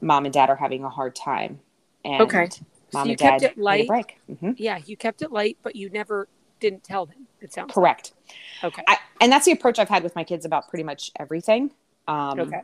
[0.00, 1.60] mom and dad are having a hard time
[2.04, 2.48] and Okay.
[2.92, 3.88] mom so you and dad kept it light.
[3.88, 4.54] break Mhm.
[4.58, 6.28] Yeah, you kept it light, but you never
[6.60, 7.26] didn't tell them.
[7.40, 8.12] It sounds correct
[8.62, 8.82] okay.
[8.86, 11.72] I, and that's the approach I've had with my kids about pretty much everything.
[12.06, 12.62] Um, Okay.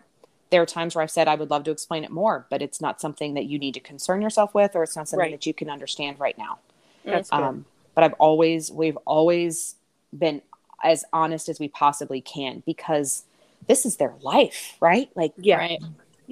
[0.51, 2.81] There are times where I've said I would love to explain it more, but it's
[2.81, 5.33] not something that you need to concern yourself with, or it's not something Right.
[5.33, 6.61] that you can understand right now.
[7.07, 7.43] That's good.
[7.43, 7.65] Um,
[7.95, 9.77] but I've always, we've always
[10.17, 10.43] been
[10.83, 13.25] as honest as we possibly can because
[13.67, 15.09] this is their life, right?
[15.15, 15.57] Like, yeah.
[15.59, 15.81] Right.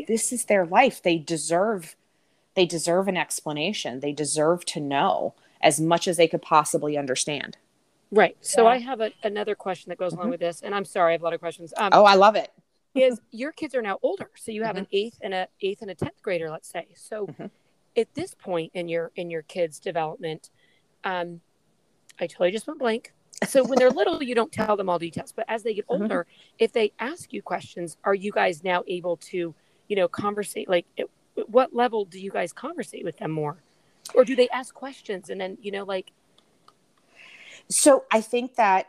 [0.08, 1.02] this is their life.
[1.02, 1.96] They deserve,
[2.54, 4.00] they deserve an explanation.
[4.00, 7.56] They deserve to know as much as they could possibly understand.
[8.10, 8.36] Right.
[8.40, 8.70] So Yeah.
[8.70, 10.30] I have a, another question that goes along Mhm.
[10.30, 11.72] with this, and I'm sorry, I have a lot of questions.
[11.76, 12.52] Um, Oh, I love it.
[12.94, 15.90] is your kids are now older, so you have an eighth and a eighth and
[15.90, 16.86] a tenth grader, let's say.
[16.94, 17.50] So Mhm.
[17.96, 20.50] at this point in your in your kids' development,
[21.04, 21.40] um,
[22.20, 23.12] I totally just went blank.
[23.46, 26.00] so when they're little, you don't tell them all details, but as they get Mhm.
[26.02, 26.26] older,
[26.58, 29.54] if they ask you questions, are you guys now able to,
[29.88, 30.68] you know, conversate?
[30.68, 31.06] Like, at
[31.48, 33.58] what level do you guys conversate with them more,
[34.14, 36.12] or do they ask questions and then, you know, like,
[37.68, 38.86] So I think that,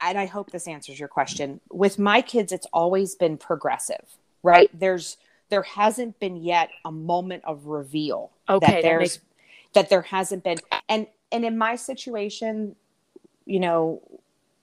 [0.00, 1.60] and I hope this answers your question.
[1.72, 4.70] With my kids, it's always been progressive, right?
[4.72, 5.16] There's
[5.48, 9.20] there hasn't been yet a moment of reveal Okay, that that there's makes-
[9.74, 12.74] that there hasn't been, and and in my situation,
[13.44, 14.00] you know,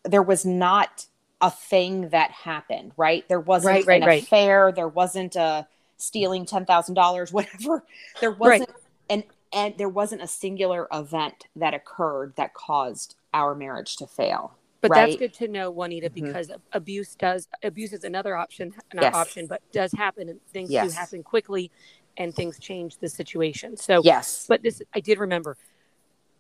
[0.04, 1.06] there was not
[1.40, 3.28] a thing that happened, right?
[3.30, 4.24] There wasn't Right, right, an right.
[4.24, 4.72] affair.
[4.76, 7.84] There wasn't a stealing ten thousand dollars, whatever.
[8.20, 8.72] There wasn't
[9.10, 14.58] and and there wasn't a singular event that occurred that caused our marriage to fail.
[14.82, 16.14] But that's good to know, Juanita, Mhm.
[16.14, 19.16] because abuse does abuse is another option, not Yes.
[19.16, 20.92] option, but does happen, and things Yes.
[20.92, 21.70] do happen quickly,
[22.18, 23.78] and things change the situation.
[23.78, 24.46] So, Yes.
[24.50, 25.56] but this I did remember.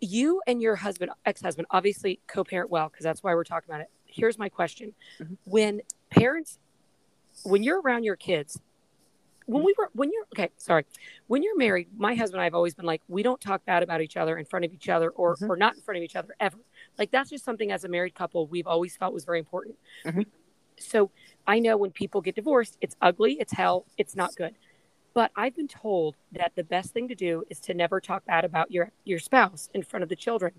[0.03, 3.89] You and your husband, ex-husband, obviously co-parent well because that's why we're talking about it.
[4.05, 5.37] Here's my question: Mhm.
[5.45, 6.59] When parents,
[7.43, 8.59] when you're around your kids,
[9.45, 10.85] when we were, when you're okay, sorry,
[11.27, 13.81] when you're married, my husband and I have always been like, we don't talk bad
[13.81, 15.49] about each other in front of each other, or Mhm.
[15.49, 16.57] or not in front of each other ever.
[16.97, 19.77] Like that's just something as a married couple we've always felt was very important.
[20.05, 20.25] Mhm.
[20.77, 21.11] So
[21.47, 24.55] I know when people get divorced, it's ugly, it's hell, it's not good.
[25.13, 28.45] But I've been told that the best thing to do is to never talk bad
[28.45, 30.53] about your your spouse in front of the children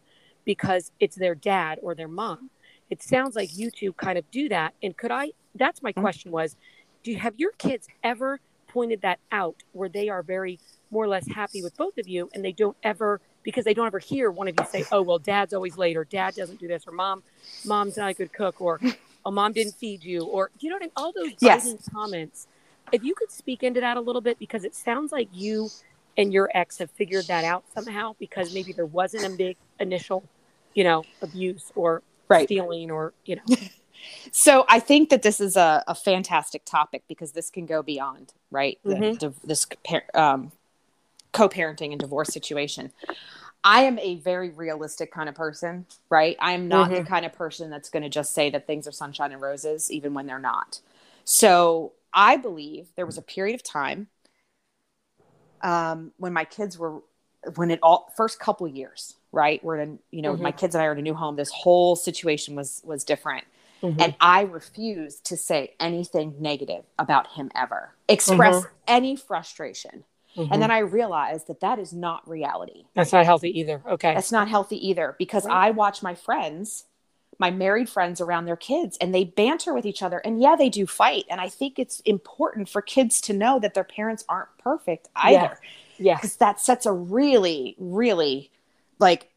[0.44, 2.50] because it's their dad or their mom.
[2.90, 4.74] It sounds like you two kind of do that.
[4.82, 6.02] And could I that's my Mhm.
[6.02, 6.56] question was,
[7.04, 11.08] do you have your kids ever pointed that out where they are very more or
[11.08, 14.30] less happy with both of you and they don't ever because they don't ever hear
[14.30, 16.92] one of you say, Oh well dad's always late or dad doesn't do this or
[16.92, 17.24] mom
[17.64, 18.80] mom's not a good cook or
[19.24, 20.92] oh mom didn't feed you or you know what I mean?
[20.96, 21.76] All those Yes.
[21.92, 22.46] comments
[22.92, 25.70] if you could speak into that a little bit because it sounds like you
[26.16, 30.22] and your ex have figured that out somehow because maybe there wasn't a big initial
[30.74, 32.46] you know abuse or Right.
[32.46, 33.42] stealing or you know
[34.32, 38.32] So I think that this is a, a fantastic topic because this can go beyond,
[38.50, 38.78] right?
[38.84, 39.18] The- Mhm.
[39.18, 39.66] the- this
[40.12, 40.52] um,
[41.32, 42.92] co-parenting and divorce situation.
[43.62, 46.36] I am a very realistic kind of person, right?
[46.38, 47.06] I am not the Mhm.
[47.06, 50.12] kind of person that's going to just say that things are sunshine and roses, even
[50.12, 50.80] when they're not.
[51.24, 54.08] So I believe there was a period of time
[55.62, 57.00] um, when my kids were,
[57.56, 59.62] when it all first couple years, right?
[59.64, 60.40] We're in, you know, Mhm.
[60.42, 61.36] my kids and I are in a new home.
[61.36, 63.44] This whole situation was was different
[63.98, 70.04] and I refused to say anything negative about him ever, express any frustration.
[70.50, 72.86] And then I realized that that is not reality.
[72.94, 75.54] that's not healthy either okay That's not healthy either because Right.
[75.54, 76.84] I watch my friends,
[77.38, 80.18] my married friends around their kids, and they banter with each other.
[80.18, 81.24] And yeah, they do fight.
[81.30, 85.58] And I think it's important for kids to know that their parents aren't perfect either
[85.98, 88.50] yeah because that sets a really, really
[88.98, 89.30] like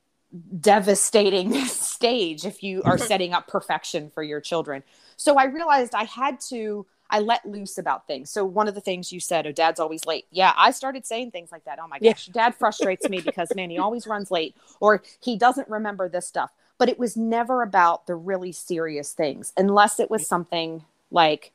[0.60, 4.84] devastating stage if you are setting up perfection for your children.
[5.16, 8.30] So I realized I had to, I let loose about things.
[8.30, 10.26] So one of the things you said, oh, dad's always late.
[10.32, 11.80] Yeah, I started saying things like that.
[11.82, 12.14] Oh my Yeah.
[12.14, 16.28] gosh, dad frustrates me because man, he always runs late or he doesn't remember this
[16.28, 16.52] stuff.
[16.78, 21.52] But it was never about the really serious things unless it was something like,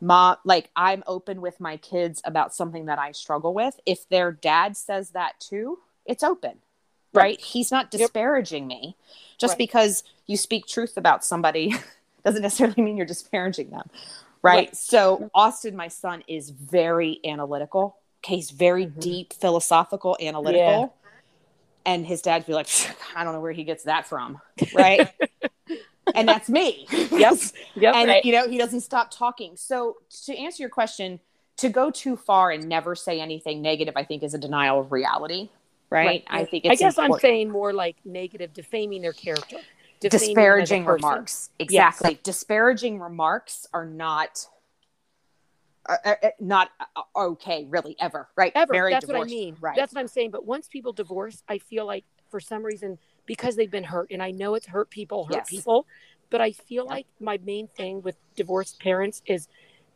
[0.00, 3.78] mom like i'm open with my kids about something that i struggle with.
[3.86, 6.58] If their dad says that too it's open
[7.14, 8.96] right, he's not disparaging me.
[9.38, 9.58] Just Right.
[9.58, 11.72] because you speak truth about somebody
[12.24, 13.88] doesn't necessarily mean you're disparaging them
[14.42, 14.76] right, Right.
[14.76, 17.96] so austin my son is very analytical.
[18.22, 19.00] Okay he's very Mhm.
[19.00, 20.92] deep philosophical analytical
[21.86, 22.68] and his dad'd be like
[23.14, 24.40] i don't know where he gets that from
[24.74, 25.10] right?
[26.14, 26.86] And that's me.
[27.10, 27.38] Yep.
[27.76, 28.24] yep and right.
[28.24, 29.56] you know he doesn't stop talking.
[29.56, 31.20] So to answer your question
[31.56, 34.90] to go too far and never say anything negative i think is a denial of
[34.90, 35.48] reality
[35.90, 39.58] right, i think it's I guess I'm saying more like negative, defaming their character,
[40.00, 42.18] defaming them as a disparaging remarks exactly.
[42.24, 44.46] Disparaging remarks are not
[45.88, 46.70] uh, uh, uh, not
[47.16, 48.72] okay really ever right Ever.
[48.72, 50.30] Very That's what i mean right that's what i'm saying.
[50.30, 54.22] But once people divorce, I feel like for some reason, because they've been hurt, and
[54.22, 55.48] I know it's hurt people, hurt Yes.
[55.48, 55.86] people,
[56.30, 56.94] but I feel Yeah.
[56.94, 59.48] like my main thing with divorced parents is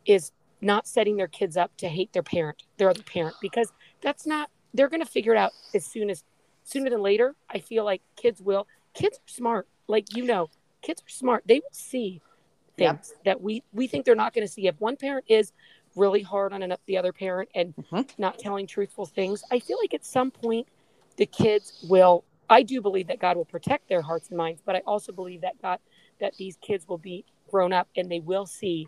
[0.05, 3.71] is not setting their kids up to hate their parent, their other parent, because
[4.01, 4.49] that's not.
[4.73, 6.23] They're going to figure it out as soon as
[6.63, 7.35] sooner than later.
[7.49, 8.67] I feel like kids will.
[8.93, 10.49] Kids are smart, like you know.
[10.81, 11.43] Kids are smart.
[11.45, 12.21] They will see
[12.77, 14.67] things that we we think they're not going to see.
[14.67, 15.51] If one parent is
[15.95, 18.09] really hard on an, the other parent and Mhm.
[18.17, 20.67] not telling truthful things, I feel like at some point
[21.17, 22.23] the kids will.
[22.49, 25.41] I do believe that God will protect their hearts and minds, but I also believe
[25.41, 25.79] that God
[26.19, 28.87] that these kids will be grown up and they will see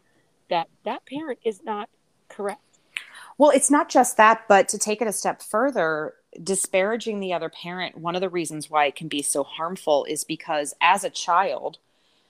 [0.50, 1.90] that that parent is not
[2.28, 2.80] correct.
[3.38, 7.50] Well, it's not just that, but to take it a step further, disparaging the other
[7.50, 11.10] parent, one of the reasons why it can be so harmful is because as a
[11.10, 11.78] child,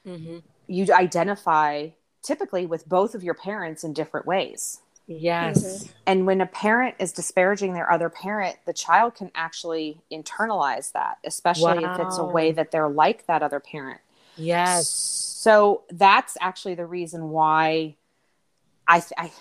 [0.05, 0.39] Mm-hmm.
[0.67, 1.89] you identify
[2.21, 4.79] typically with both of your parents in different ways.
[5.07, 5.63] Yes.
[5.63, 5.91] Mm-hmm.
[6.05, 11.17] And when a parent is disparaging their other parent, the child can actually internalize that,
[11.25, 13.99] especially if it's a way that they're like that other parent.
[14.37, 14.87] Yes.
[14.87, 17.95] So that's actually the reason why
[18.87, 19.31] I, I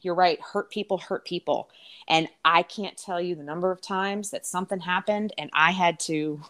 [0.00, 1.68] you're right, hurt people hurt people.
[2.08, 6.00] And I can't tell you the number of times that something happened and I had
[6.00, 6.40] to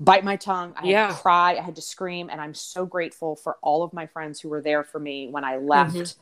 [0.00, 0.74] bite my tongue.
[0.76, 2.28] I had to cry, I had to scream.
[2.30, 5.44] And I'm so grateful for all of my friends who were there for me when
[5.44, 6.14] I left Mhm.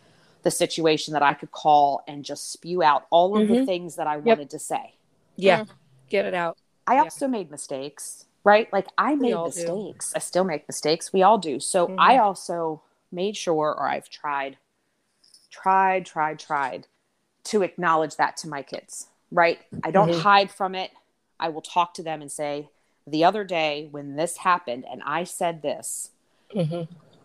[0.42, 3.66] the situation that I could call and just spew out all of the Mhm.
[3.66, 4.94] things that I wanted to say.
[5.36, 5.64] Yeah.
[6.08, 6.56] Get it out.
[6.86, 7.02] I Yeah.
[7.02, 8.72] also made mistakes, right?
[8.72, 9.60] Like I We made all do.
[9.60, 10.12] mistakes.
[10.14, 11.12] I still make mistakes.
[11.12, 11.58] We all do.
[11.58, 11.96] So Mhm.
[11.98, 14.56] I also made sure, or I've tried,
[15.50, 16.86] tried, tried, tried
[17.44, 19.60] to acknowledge that to my kids, right?
[19.82, 20.20] I don't Mhm.
[20.20, 20.92] hide from it.
[21.38, 22.70] I will talk to them and say,
[23.06, 26.10] the other day when this happened and I said this,
[26.54, 26.82] Mm-hmm.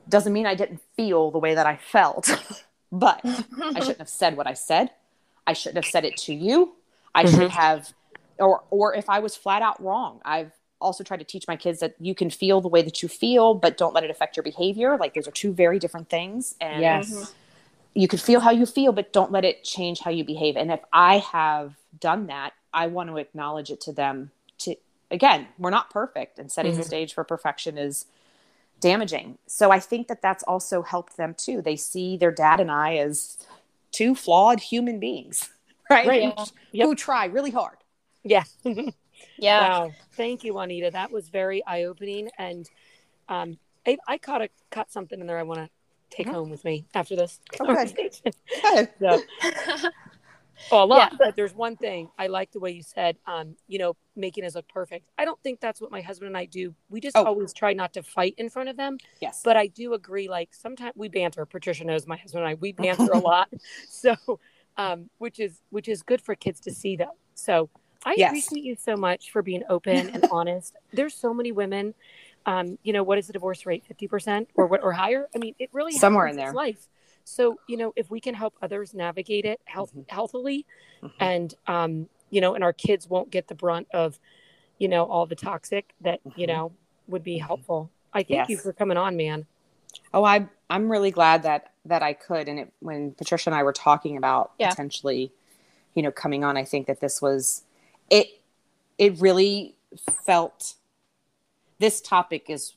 [0.10, 2.30] doesn't mean I didn't feel the way that I felt,
[2.92, 4.90] but I shouldn't have said what I said.
[5.48, 6.74] I shouldn't have said it to you.
[7.16, 7.36] I Mhm.
[7.36, 7.94] should have,
[8.40, 11.80] or or if I was flat out wrong, I've also tried to teach my kids
[11.80, 14.44] that you can feel the way that you feel, but don't let it affect your
[14.44, 14.98] behavior.
[14.98, 16.56] Like those are two very different things.
[16.60, 17.36] And Yes.
[17.94, 20.58] you can feel how you feel, but don't let it change how you behave.
[20.58, 24.32] And if I have done that, I want to acknowledge it to them.
[25.12, 26.88] To again, we're not perfect, and setting the Mhm.
[26.88, 28.06] stage for perfection is
[28.80, 29.38] damaging.
[29.46, 31.62] So I think that that's also helped them too.
[31.62, 33.38] They see their dad and I as
[33.92, 35.50] two flawed human beings,
[35.90, 36.08] right?
[36.08, 36.24] Right.
[36.24, 36.88] Who, Yep.
[36.88, 37.78] who try really hard.
[38.24, 38.44] Yeah.
[39.38, 39.60] Yeah.
[39.60, 39.94] Wow.
[40.14, 40.92] Thank you, Juanita.
[40.92, 42.30] That was very eye opening.
[42.38, 42.70] And
[43.30, 45.70] um, I, I caught a caught something in there I want to
[46.16, 46.32] take Mhm.
[46.32, 47.58] home with me after this good.
[47.68, 48.34] conversation.
[49.00, 49.24] So,
[50.72, 51.12] oh, a lot.
[51.12, 51.18] Yeah.
[51.18, 54.56] But there's one thing I like the way you said, um, you know, making us
[54.56, 55.10] look perfect.
[55.18, 56.76] I don't think that's what my husband and I do.
[56.90, 57.24] We just Oh.
[57.24, 58.98] always try not to fight in front of them.
[59.22, 59.42] Yes.
[59.44, 60.28] But I do agree.
[60.30, 61.46] Like sometimes we banter.
[61.46, 62.56] Patricia knows my husband and I.
[62.56, 62.72] We
[63.08, 63.50] banter a lot.
[63.90, 64.16] So,
[64.78, 67.16] um, which is which is good for kids to see though.
[67.36, 67.70] So
[68.06, 68.30] I Yes.
[68.30, 70.76] appreciate you so much for being open and honest.
[70.94, 71.94] There's so many women.
[72.46, 73.84] Um, you know, what is the divorce rate?
[73.86, 75.28] Fifty percent or what or higher?
[75.36, 76.54] I mean, it really Somewhere in there.
[76.54, 76.88] life.
[77.24, 80.10] So you know, if we can help others navigate it health, Mhm.
[80.10, 80.66] healthily,
[81.02, 81.12] Mhm.
[81.20, 84.20] and um, you know, and our kids won't get the brunt of,
[84.78, 86.50] you know, all the toxic that you Mhm.
[86.50, 86.72] know
[87.08, 87.90] would be helpful.
[88.14, 89.46] I thank you for coming on, man.
[90.14, 92.48] Oh, I I'm really glad that that I could.
[92.48, 94.70] And it, when Patricia and I were talking about Yeah.
[94.70, 95.32] potentially,
[95.94, 97.64] you know, coming on, I think that this was
[98.10, 98.28] it.
[98.98, 99.76] It really
[100.26, 100.76] felt.
[101.80, 102.74] This topic is.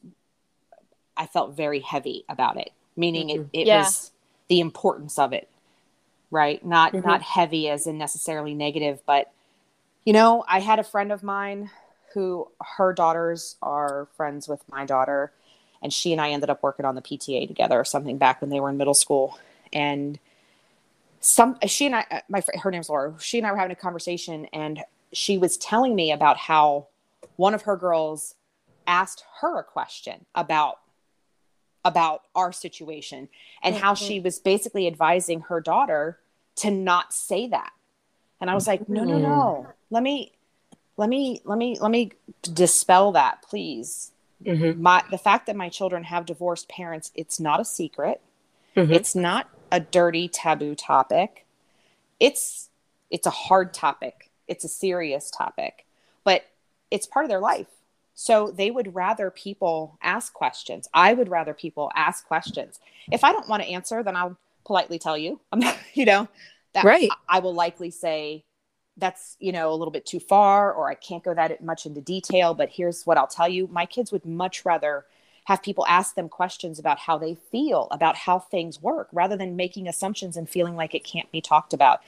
[1.17, 3.85] I felt very heavy about it, meaning it, it Yeah.
[3.85, 4.11] was
[4.49, 5.49] the importance of it,
[6.31, 6.65] right?
[6.65, 7.05] Not Mhm.
[7.05, 9.31] not heavy as in necessarily negative, but
[10.05, 11.71] you know, I had a friend of mine
[12.13, 15.33] who her daughters are friends with my daughter
[15.85, 18.49] and she and I ended up working on the PTA together or something back when
[18.49, 19.39] they were in middle school.
[19.73, 20.19] And
[21.21, 23.15] some she and I, uh, my her name's Laura.
[23.21, 26.87] She and I were having a conversation, and she was telling me about how
[27.37, 28.35] one of her girls
[28.87, 30.81] asked her a question about
[31.85, 33.29] about our situation
[33.63, 36.19] and how she was basically advising her daughter
[36.57, 37.73] to not say that.
[38.41, 39.69] And I was like, no, no, no.
[39.91, 40.33] Let me
[40.97, 44.11] let me let me let me dispel that, please
[44.45, 44.83] Mm-hmm.
[44.83, 48.21] my the fact that my children have divorced parents it's not a secret
[48.77, 48.93] Mhm.
[48.93, 51.47] it's not a dirty taboo topic
[52.21, 52.69] it's
[53.11, 55.87] it's a hard topic it's a serious topic
[56.25, 56.45] but
[56.91, 57.69] it's part of their life
[58.15, 60.89] so they would rather people ask questions.
[60.95, 62.79] I would rather people ask questions.
[63.11, 65.41] If i don't want to answer then i'll politely tell you.
[65.53, 66.29] I'm not you know
[66.73, 67.11] that Right.
[67.29, 68.45] i will likely say
[68.97, 72.01] that's you know a little bit too far or i can't go that much into
[72.01, 73.69] detail but here's what i'll tell you.
[73.73, 75.05] My kids would much rather
[75.47, 79.57] have people ask them questions about how they feel about how things work rather than
[79.57, 82.01] making assumptions and feeling like it can't be talked about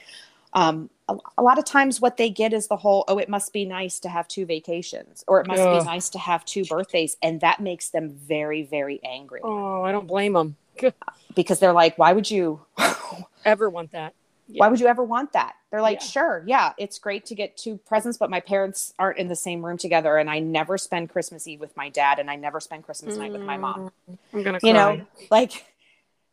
[0.57, 3.53] um, a, a lot of times what they get is the whole oh it must
[3.53, 5.79] be nice to have two vacations or it must Ugh.
[5.79, 9.91] be nice to have two birthdays and that makes them very very angry Oh, I
[9.91, 10.55] don't blame them.
[11.35, 12.61] because they're like why would you
[13.45, 14.13] Ever want that?
[14.49, 14.63] Yeah.
[14.63, 16.05] why would you ever want that they're like Yeah.
[16.07, 19.63] sure yeah it's great to get two presents but my parents aren't in the same
[19.65, 22.83] room together and i never spend christmas eve with my dad and i never spend
[22.85, 24.95] christmas night with my mom Mm, I'm gonna you cry.
[24.95, 25.65] know like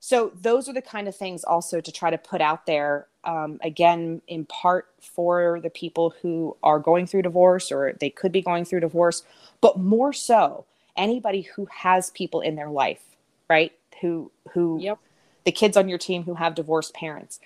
[0.04, 3.58] so those are the kind of things also to try to put out there um,
[3.62, 8.42] again in part for the people who are going through divorce or they could be
[8.42, 9.22] going through divorce
[9.62, 13.02] but more so anybody who has people in their life
[13.48, 14.98] right who who Yep.
[15.44, 17.40] the kids on your team who have divorced parents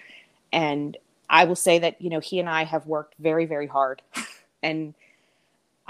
[0.53, 0.97] and
[1.31, 4.03] i will say that you know he and i have worked very very hard
[4.63, 4.95] and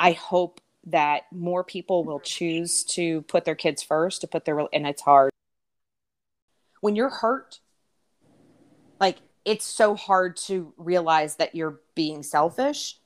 [0.00, 4.60] I hope that more people will choose to put their kids first, to put their
[4.72, 5.32] and it's hard.
[6.80, 7.60] When you're hurt,
[9.00, 12.98] like it's so hard to realize that you're being selfish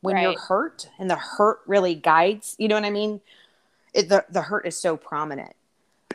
[0.00, 0.22] when Right.
[0.22, 3.20] you're hurt and the hurt really guides, you know what I mean?
[3.94, 5.54] It, the the hurt is so prominent.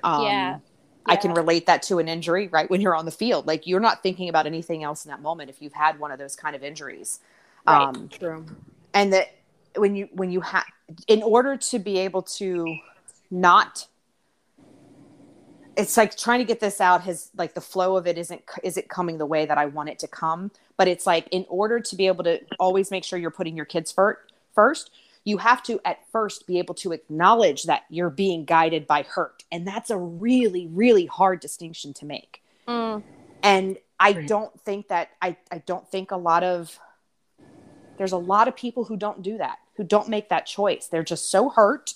[0.03, 0.59] Um, Yeah.
[1.07, 2.69] I can relate that to an injury, right?
[2.69, 5.49] When you're on the field, like you're not thinking about anything else in that moment
[5.49, 7.19] if you've had one of those kind of injuries.
[7.65, 7.81] Right.
[7.81, 8.45] Um, True.
[8.93, 9.33] and that
[9.75, 10.65] when you when you have
[11.07, 12.77] in order to be able to
[13.31, 13.87] not
[15.75, 18.89] it's like trying to get this out has like the flow of it isn't isn't
[18.89, 20.51] coming the way that I want it to come.
[20.77, 23.65] But it's like in order to be able to always make sure you're putting your
[23.65, 24.19] kids first
[24.53, 24.91] first
[25.23, 29.43] you have to at first be able to acknowledge that you're being guided by hurt.
[29.51, 32.41] And that's a really really hard distinction to make.
[32.67, 33.03] Mm,
[33.43, 34.27] and i Right.
[34.27, 36.79] don't think that i i don't think a lot of
[37.97, 40.87] there's a lot of people who don't do that who don't make that choice.
[40.87, 41.95] They're just so hurt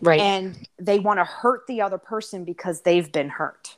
[0.00, 0.20] Right.
[0.20, 3.76] and they want to hurt the other person because they've been hurt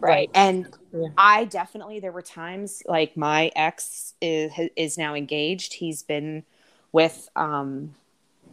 [0.00, 0.30] right.
[0.34, 1.08] and Yeah.
[1.16, 6.44] i definitely there were times like my ex is is now engaged he's been
[6.92, 7.94] with um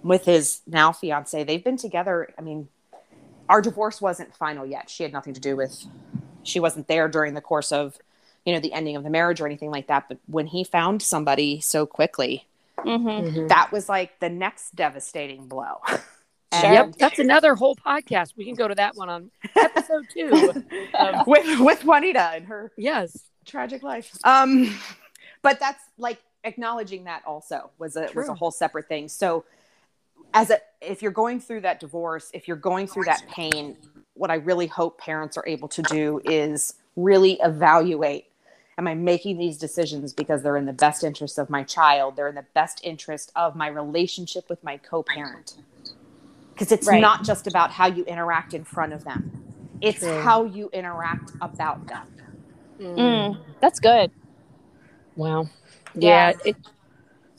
[0.03, 2.67] with his now fiance they've been together i mean
[3.49, 5.85] our divorce wasn't final yet she had nothing to do with
[6.43, 7.97] she wasn't there during the course of
[8.45, 11.01] you know the ending of the marriage or anything like that but when he found
[11.01, 12.45] somebody so quickly
[12.77, 13.47] hmm Mhm.
[13.49, 15.77] that was like the next devastating blow
[16.61, 16.73] Sure.
[16.73, 18.33] Yep, that's another whole podcast.
[18.37, 20.63] We can go to that one on episode two.
[20.93, 23.25] of- with with juanita and her yes.
[23.45, 24.17] tragic life.
[24.23, 24.75] Um,
[25.41, 29.07] but that's like acknowledging that also was a was a whole separate thing.
[29.07, 29.45] So,
[30.33, 33.77] as a if you're going through that divorce, if you're going through that pain,
[34.13, 38.25] what I really hope parents are able to do is really evaluate.
[38.77, 42.15] Am I making these decisions because they're in the best interest of my child?
[42.15, 45.57] They're in the best interest of my relationship with my co-parent.
[46.53, 47.01] Because it's Right.
[47.01, 49.31] not just about how you interact in front of them.
[49.81, 50.21] It's True.
[50.21, 52.07] how you interact about them.
[52.79, 54.11] Mm, that's good.
[55.15, 55.47] Wow.
[55.95, 56.31] Yeah.
[56.31, 56.33] Yeah.
[56.45, 56.57] It,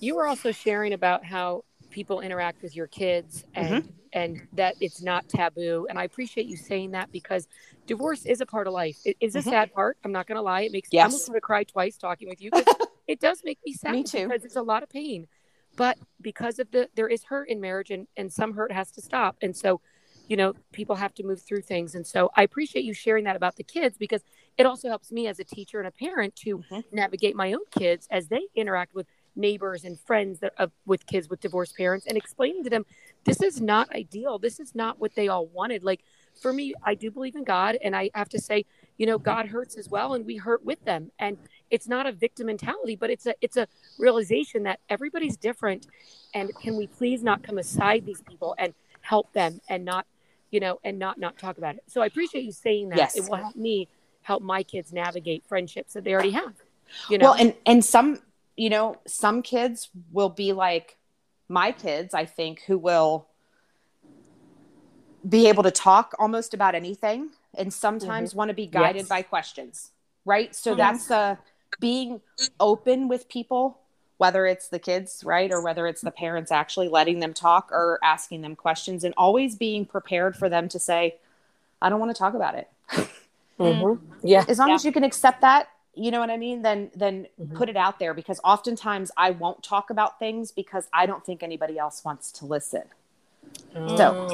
[0.00, 5.02] you were also sharing about how people interact with your kids and and that it's
[5.02, 5.86] not taboo.
[5.88, 7.48] And I appreciate you saying that because
[7.86, 8.96] divorce is a part of life.
[9.04, 9.50] It is a Mhm.
[9.50, 9.96] sad part.
[10.04, 10.62] I'm not going to lie.
[10.62, 11.04] It makes I Yes.
[11.06, 12.50] almost want to cry twice talking with you.
[12.50, 12.64] 'cause
[13.08, 14.28] it does make me sad Me too.
[14.28, 15.26] because it's a lot of pain.
[15.76, 19.02] But because of the there is hurt in marriage and and some hurt has to
[19.02, 19.36] stop.
[19.42, 19.80] And so,
[20.28, 21.94] you know, people have to move through things.
[21.94, 24.22] And so I appreciate you sharing that about the kids because
[24.56, 26.84] it also helps me as a teacher and a parent to Mhm.
[26.92, 29.06] navigate my own kids as they interact with
[29.36, 32.86] neighbors and friends that of with kids with divorced parents and explaining to them
[33.24, 36.04] this is not ideal this is not what they all wanted like
[36.40, 38.64] for me i do believe in god and i have to say
[38.96, 41.36] you know god hurts as well and we hurt with them and
[41.70, 43.66] it's not a victim mentality but it's a it's a
[43.98, 45.86] realization that everybody's different
[46.34, 50.06] and can we please not come aside these people and help them and not
[50.50, 53.16] you know and not not talk about it so i appreciate you saying that Yes.
[53.16, 53.88] it will help me
[54.22, 56.54] help my kids navigate friendships that they already have
[57.10, 58.20] you know Well, and and some,
[58.56, 60.96] you know, some kids will be like
[61.48, 63.28] my kids, I think, who will
[65.26, 69.08] be able to talk almost about anything and sometimes want to be guided Yes.
[69.08, 69.90] by questions.
[70.24, 70.54] Right?
[70.54, 70.78] So Mhm.
[70.78, 71.36] that's uh
[71.80, 72.20] being
[72.60, 73.78] open with people,
[74.18, 77.98] whether it's the kids, right, or whether it's the parents actually letting them talk or
[78.02, 81.16] asking them questions and always being prepared for them to say,
[81.82, 82.68] I don't want to talk about it.
[83.58, 84.00] Mhm.
[84.22, 84.74] yeah as long Yeah.
[84.74, 87.54] as you can accept that you know what i mean then then Mhm.
[87.54, 91.40] put it out there because oftentimes i won't talk about things because i don't think
[91.40, 92.82] anybody else wants to listen
[93.96, 94.26] So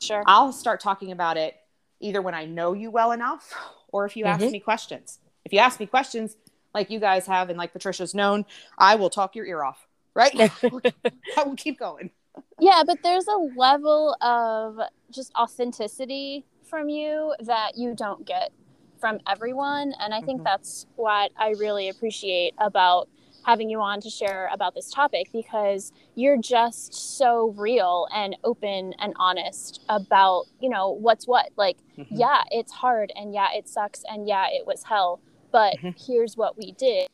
[0.00, 0.24] Sure.
[0.26, 1.54] i'll start talking about it
[2.00, 3.54] either when i know you well enough
[3.92, 4.52] or if you ask Mhm.
[4.52, 6.36] me questions if you ask me questions
[6.74, 8.44] like you guys have and like patricia's known
[8.78, 10.34] i will talk your ear off right
[11.36, 12.10] i will keep going
[12.58, 14.78] Yeah, but there's a level of
[15.10, 18.50] just authenticity from you that you don't get
[18.98, 19.92] from everyone.
[19.98, 20.44] And I think Mhm.
[20.44, 23.08] that's what I really appreciate about
[23.44, 28.94] having you on to share about this topic because you're just so real and open
[29.00, 31.50] and honest about, you know, what's what.
[31.56, 32.08] Like, Mhm.
[32.10, 35.20] yeah, it's hard and yeah, it sucks and yeah, it was hell,
[35.52, 35.94] but Mhm.
[36.06, 37.08] here's what we did.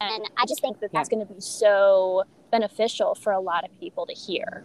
[0.00, 3.80] And I just think that that's going to be so beneficial for a lot of
[3.80, 4.64] people to hear.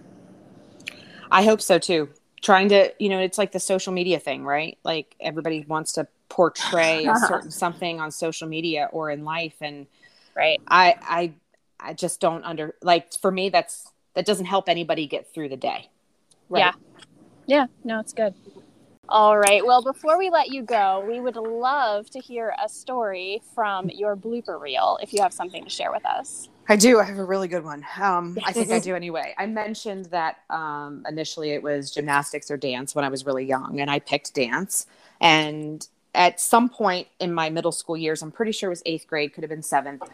[1.32, 2.10] I hope so too.
[2.42, 4.78] Trying to, you know, it's like the social media thing, right?
[4.84, 9.88] Like everybody wants to portray a certain something on social media or in life and
[10.36, 10.62] Right.
[10.68, 11.34] I I
[11.80, 15.58] I just don't under like for me that's that doesn't help anybody get through the
[15.58, 15.90] day.
[16.54, 16.72] Yeah.
[17.46, 17.68] Yeah.
[17.84, 18.34] No, it's good.
[19.10, 19.66] All right.
[19.66, 24.16] Well, before we let you go, we would love to hear a story from your
[24.16, 26.50] blooper reel if you have something to share with us.
[26.68, 27.00] I do.
[27.00, 27.86] I have a really good one.
[28.00, 29.34] Um, I think I do anyway.
[29.38, 33.80] I mentioned that um, initially it was gymnastics or dance when I was really young,
[33.80, 34.86] and I picked dance.
[35.20, 39.08] And at some point in my middle school years, I'm pretty sure it was eighth
[39.08, 40.10] grade, could have been seventh.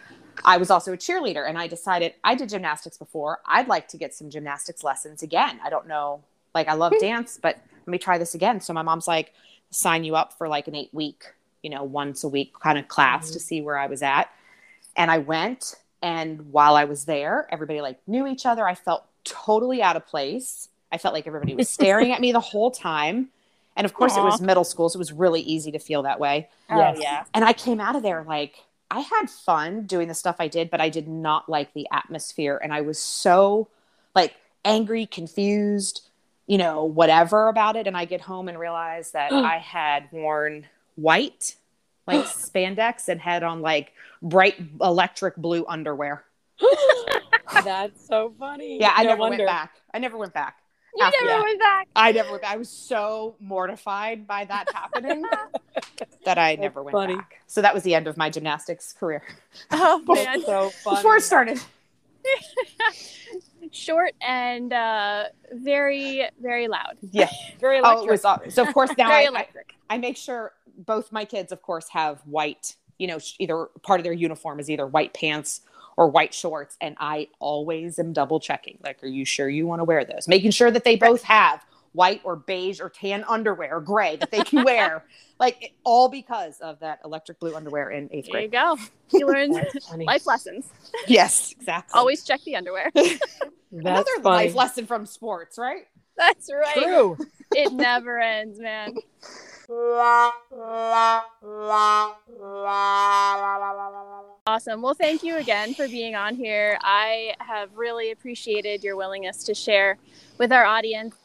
[0.46, 3.40] I was also a cheerleader, and I decided I did gymnastics before.
[3.46, 5.60] I'd like to get some gymnastics lessons again.
[5.64, 6.24] I don't know,
[6.54, 7.00] like I love Hmm.
[7.00, 8.62] dance, but let me try this again.
[8.62, 9.34] So my mom's like,
[9.70, 11.24] sign you up for like an eight week,
[11.62, 13.34] you know, once a week kind of class mm-hmm.
[13.34, 14.30] to see where I was at.
[14.96, 18.68] And I went, and while I was there, everybody like knew each other.
[18.68, 20.70] I felt totally out of place.
[20.92, 23.30] I felt like everybody was staring at me the whole time.
[23.76, 26.20] And of course, it was middle school, so it was really easy to feel that
[26.20, 26.48] way.
[26.70, 27.26] Oh yeah.
[27.34, 28.56] And I came out of there like
[28.90, 32.58] I had fun doing the stuff I did, but I did not like the atmosphere.
[32.64, 33.68] And I was so
[34.14, 36.08] like angry, confused,
[36.48, 37.88] you know, whatever about it.
[37.88, 41.56] And I get home and realize that I had worn white,
[42.08, 46.24] like spandex, and had on like bright electric blue underwear.
[47.64, 48.80] That's so funny.
[48.80, 49.38] Yeah, I No never wonder.
[49.38, 49.72] went back.
[49.94, 50.58] I never went back.
[50.98, 51.44] You After never that.
[51.44, 51.88] went back.
[51.96, 52.54] I never went back.
[52.54, 55.26] I was so mortified by that happening
[56.26, 57.16] that I never went funny.
[57.18, 57.42] back.
[57.48, 59.22] So that was the end of my gymnastics career.
[59.72, 60.42] Oh man.
[60.46, 60.98] So funny.
[60.98, 61.60] Before it started.
[63.74, 66.98] Short and uh, very, very loud.
[67.12, 67.30] Yeah.
[67.60, 68.68] Very Oh, it was aw- so.
[68.68, 69.76] Of course, now I, I, electric.
[69.90, 72.76] I make sure both my kids, of course, have white.
[72.98, 75.62] You know, either part of their uniform is either white pants
[75.98, 78.78] or white shorts, and I always am double checking.
[78.84, 80.28] Like, are you sure you want to wear those?
[80.28, 84.30] Making sure that they both have white or beige or tan underwear or gray that
[84.32, 85.04] they can wear.
[85.40, 88.52] like it- all because of that electric blue underwear in eighth There you grade.
[88.52, 88.78] go.
[89.18, 90.06] You learn That's funny.
[90.06, 90.70] life lessons.
[91.08, 91.98] Yes, exactly.
[91.98, 92.92] Always check the underwear.
[92.96, 93.20] That's
[93.72, 94.46] Another funny.
[94.48, 95.88] life lesson from sports, right?
[96.18, 96.74] That's right.
[96.76, 97.18] True.
[97.52, 98.96] It never ends, man.
[104.48, 104.82] Awesome.
[104.82, 106.78] Well, thank you again for being on here.
[106.82, 109.98] I have really appreciated your willingness to share
[110.38, 111.16] with our audience.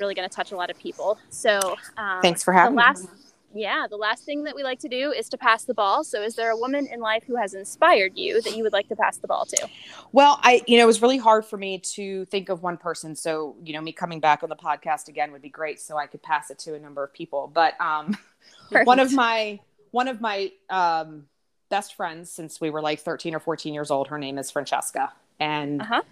[0.00, 1.18] Really going to touch a lot of people.
[1.28, 2.82] So, um, Thanks for the having me.
[2.82, 3.06] last,
[3.52, 6.04] yeah, the last thing that we like to do is to pass the ball.
[6.04, 8.88] So, is there a woman in life who has inspired you that you would like
[8.88, 9.68] to pass the ball to?
[10.12, 13.14] Well, I, you know, it was really hard for me to think of one person.
[13.16, 16.06] So, you know, me coming back on the podcast again would be great, so I
[16.06, 17.50] could pass it to a number of people.
[17.52, 18.16] But um,
[18.84, 21.26] one of my one of my um,
[21.68, 25.12] best friends since we were like thirteen or fourteen years old, her name is Francesca,
[25.40, 26.02] and Uh-huh.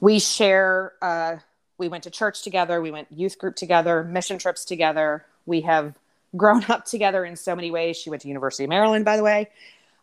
[0.00, 0.94] we share.
[1.00, 1.36] Uh,
[1.78, 2.80] we went to church together.
[2.80, 5.24] We went youth group together, mission trips together.
[5.46, 5.94] We have
[6.36, 7.96] grown up together in so many ways.
[7.96, 9.48] She went to University of Maryland, by the way.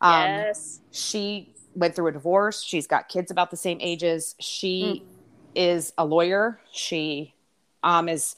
[0.02, 0.80] Um, yes.
[0.92, 2.64] she went through a divorce.
[2.64, 4.36] She's got kids about the same ages.
[4.40, 5.16] She Mm.
[5.56, 6.60] is a lawyer.
[6.72, 7.34] She
[7.84, 8.36] um, is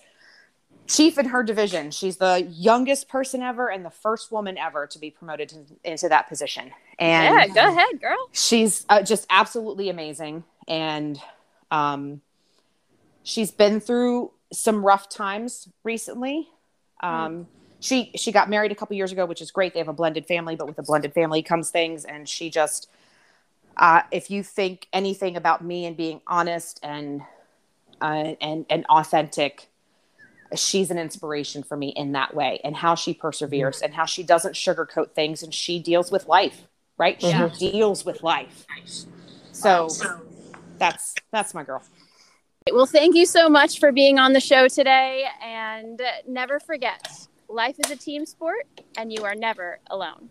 [0.88, 1.92] chief in her division.
[1.92, 6.10] She's the youngest person ever and the first woman ever to be promoted to, into
[6.10, 6.72] that position.
[7.00, 8.18] And yeah, go ahead, girl.
[8.34, 11.20] she's uh, just absolutely amazing and
[11.72, 12.22] um,
[13.24, 16.48] she's been through some rough times recently.
[17.02, 17.48] Um,
[17.80, 19.74] she she got married a couple years ago which is great.
[19.74, 22.06] They have a blended family but with a blended family comes things.
[22.06, 22.90] And she just
[23.78, 27.22] uh, if you think anything about me and being honest and
[28.02, 29.68] uh, and and authentic
[30.54, 34.22] she's an inspiration for me in that way and how she perseveres and how she
[34.22, 36.68] doesn't sugarcoat things and she deals with life
[37.02, 37.18] right?
[37.20, 37.50] Yeah.
[37.50, 38.68] she deals with life.
[39.52, 39.90] So
[40.78, 41.84] that's that's my girl
[42.70, 45.26] Well, thank you so much for being on the show today.
[45.42, 50.30] And never forget life is a team sport, and you are never alone.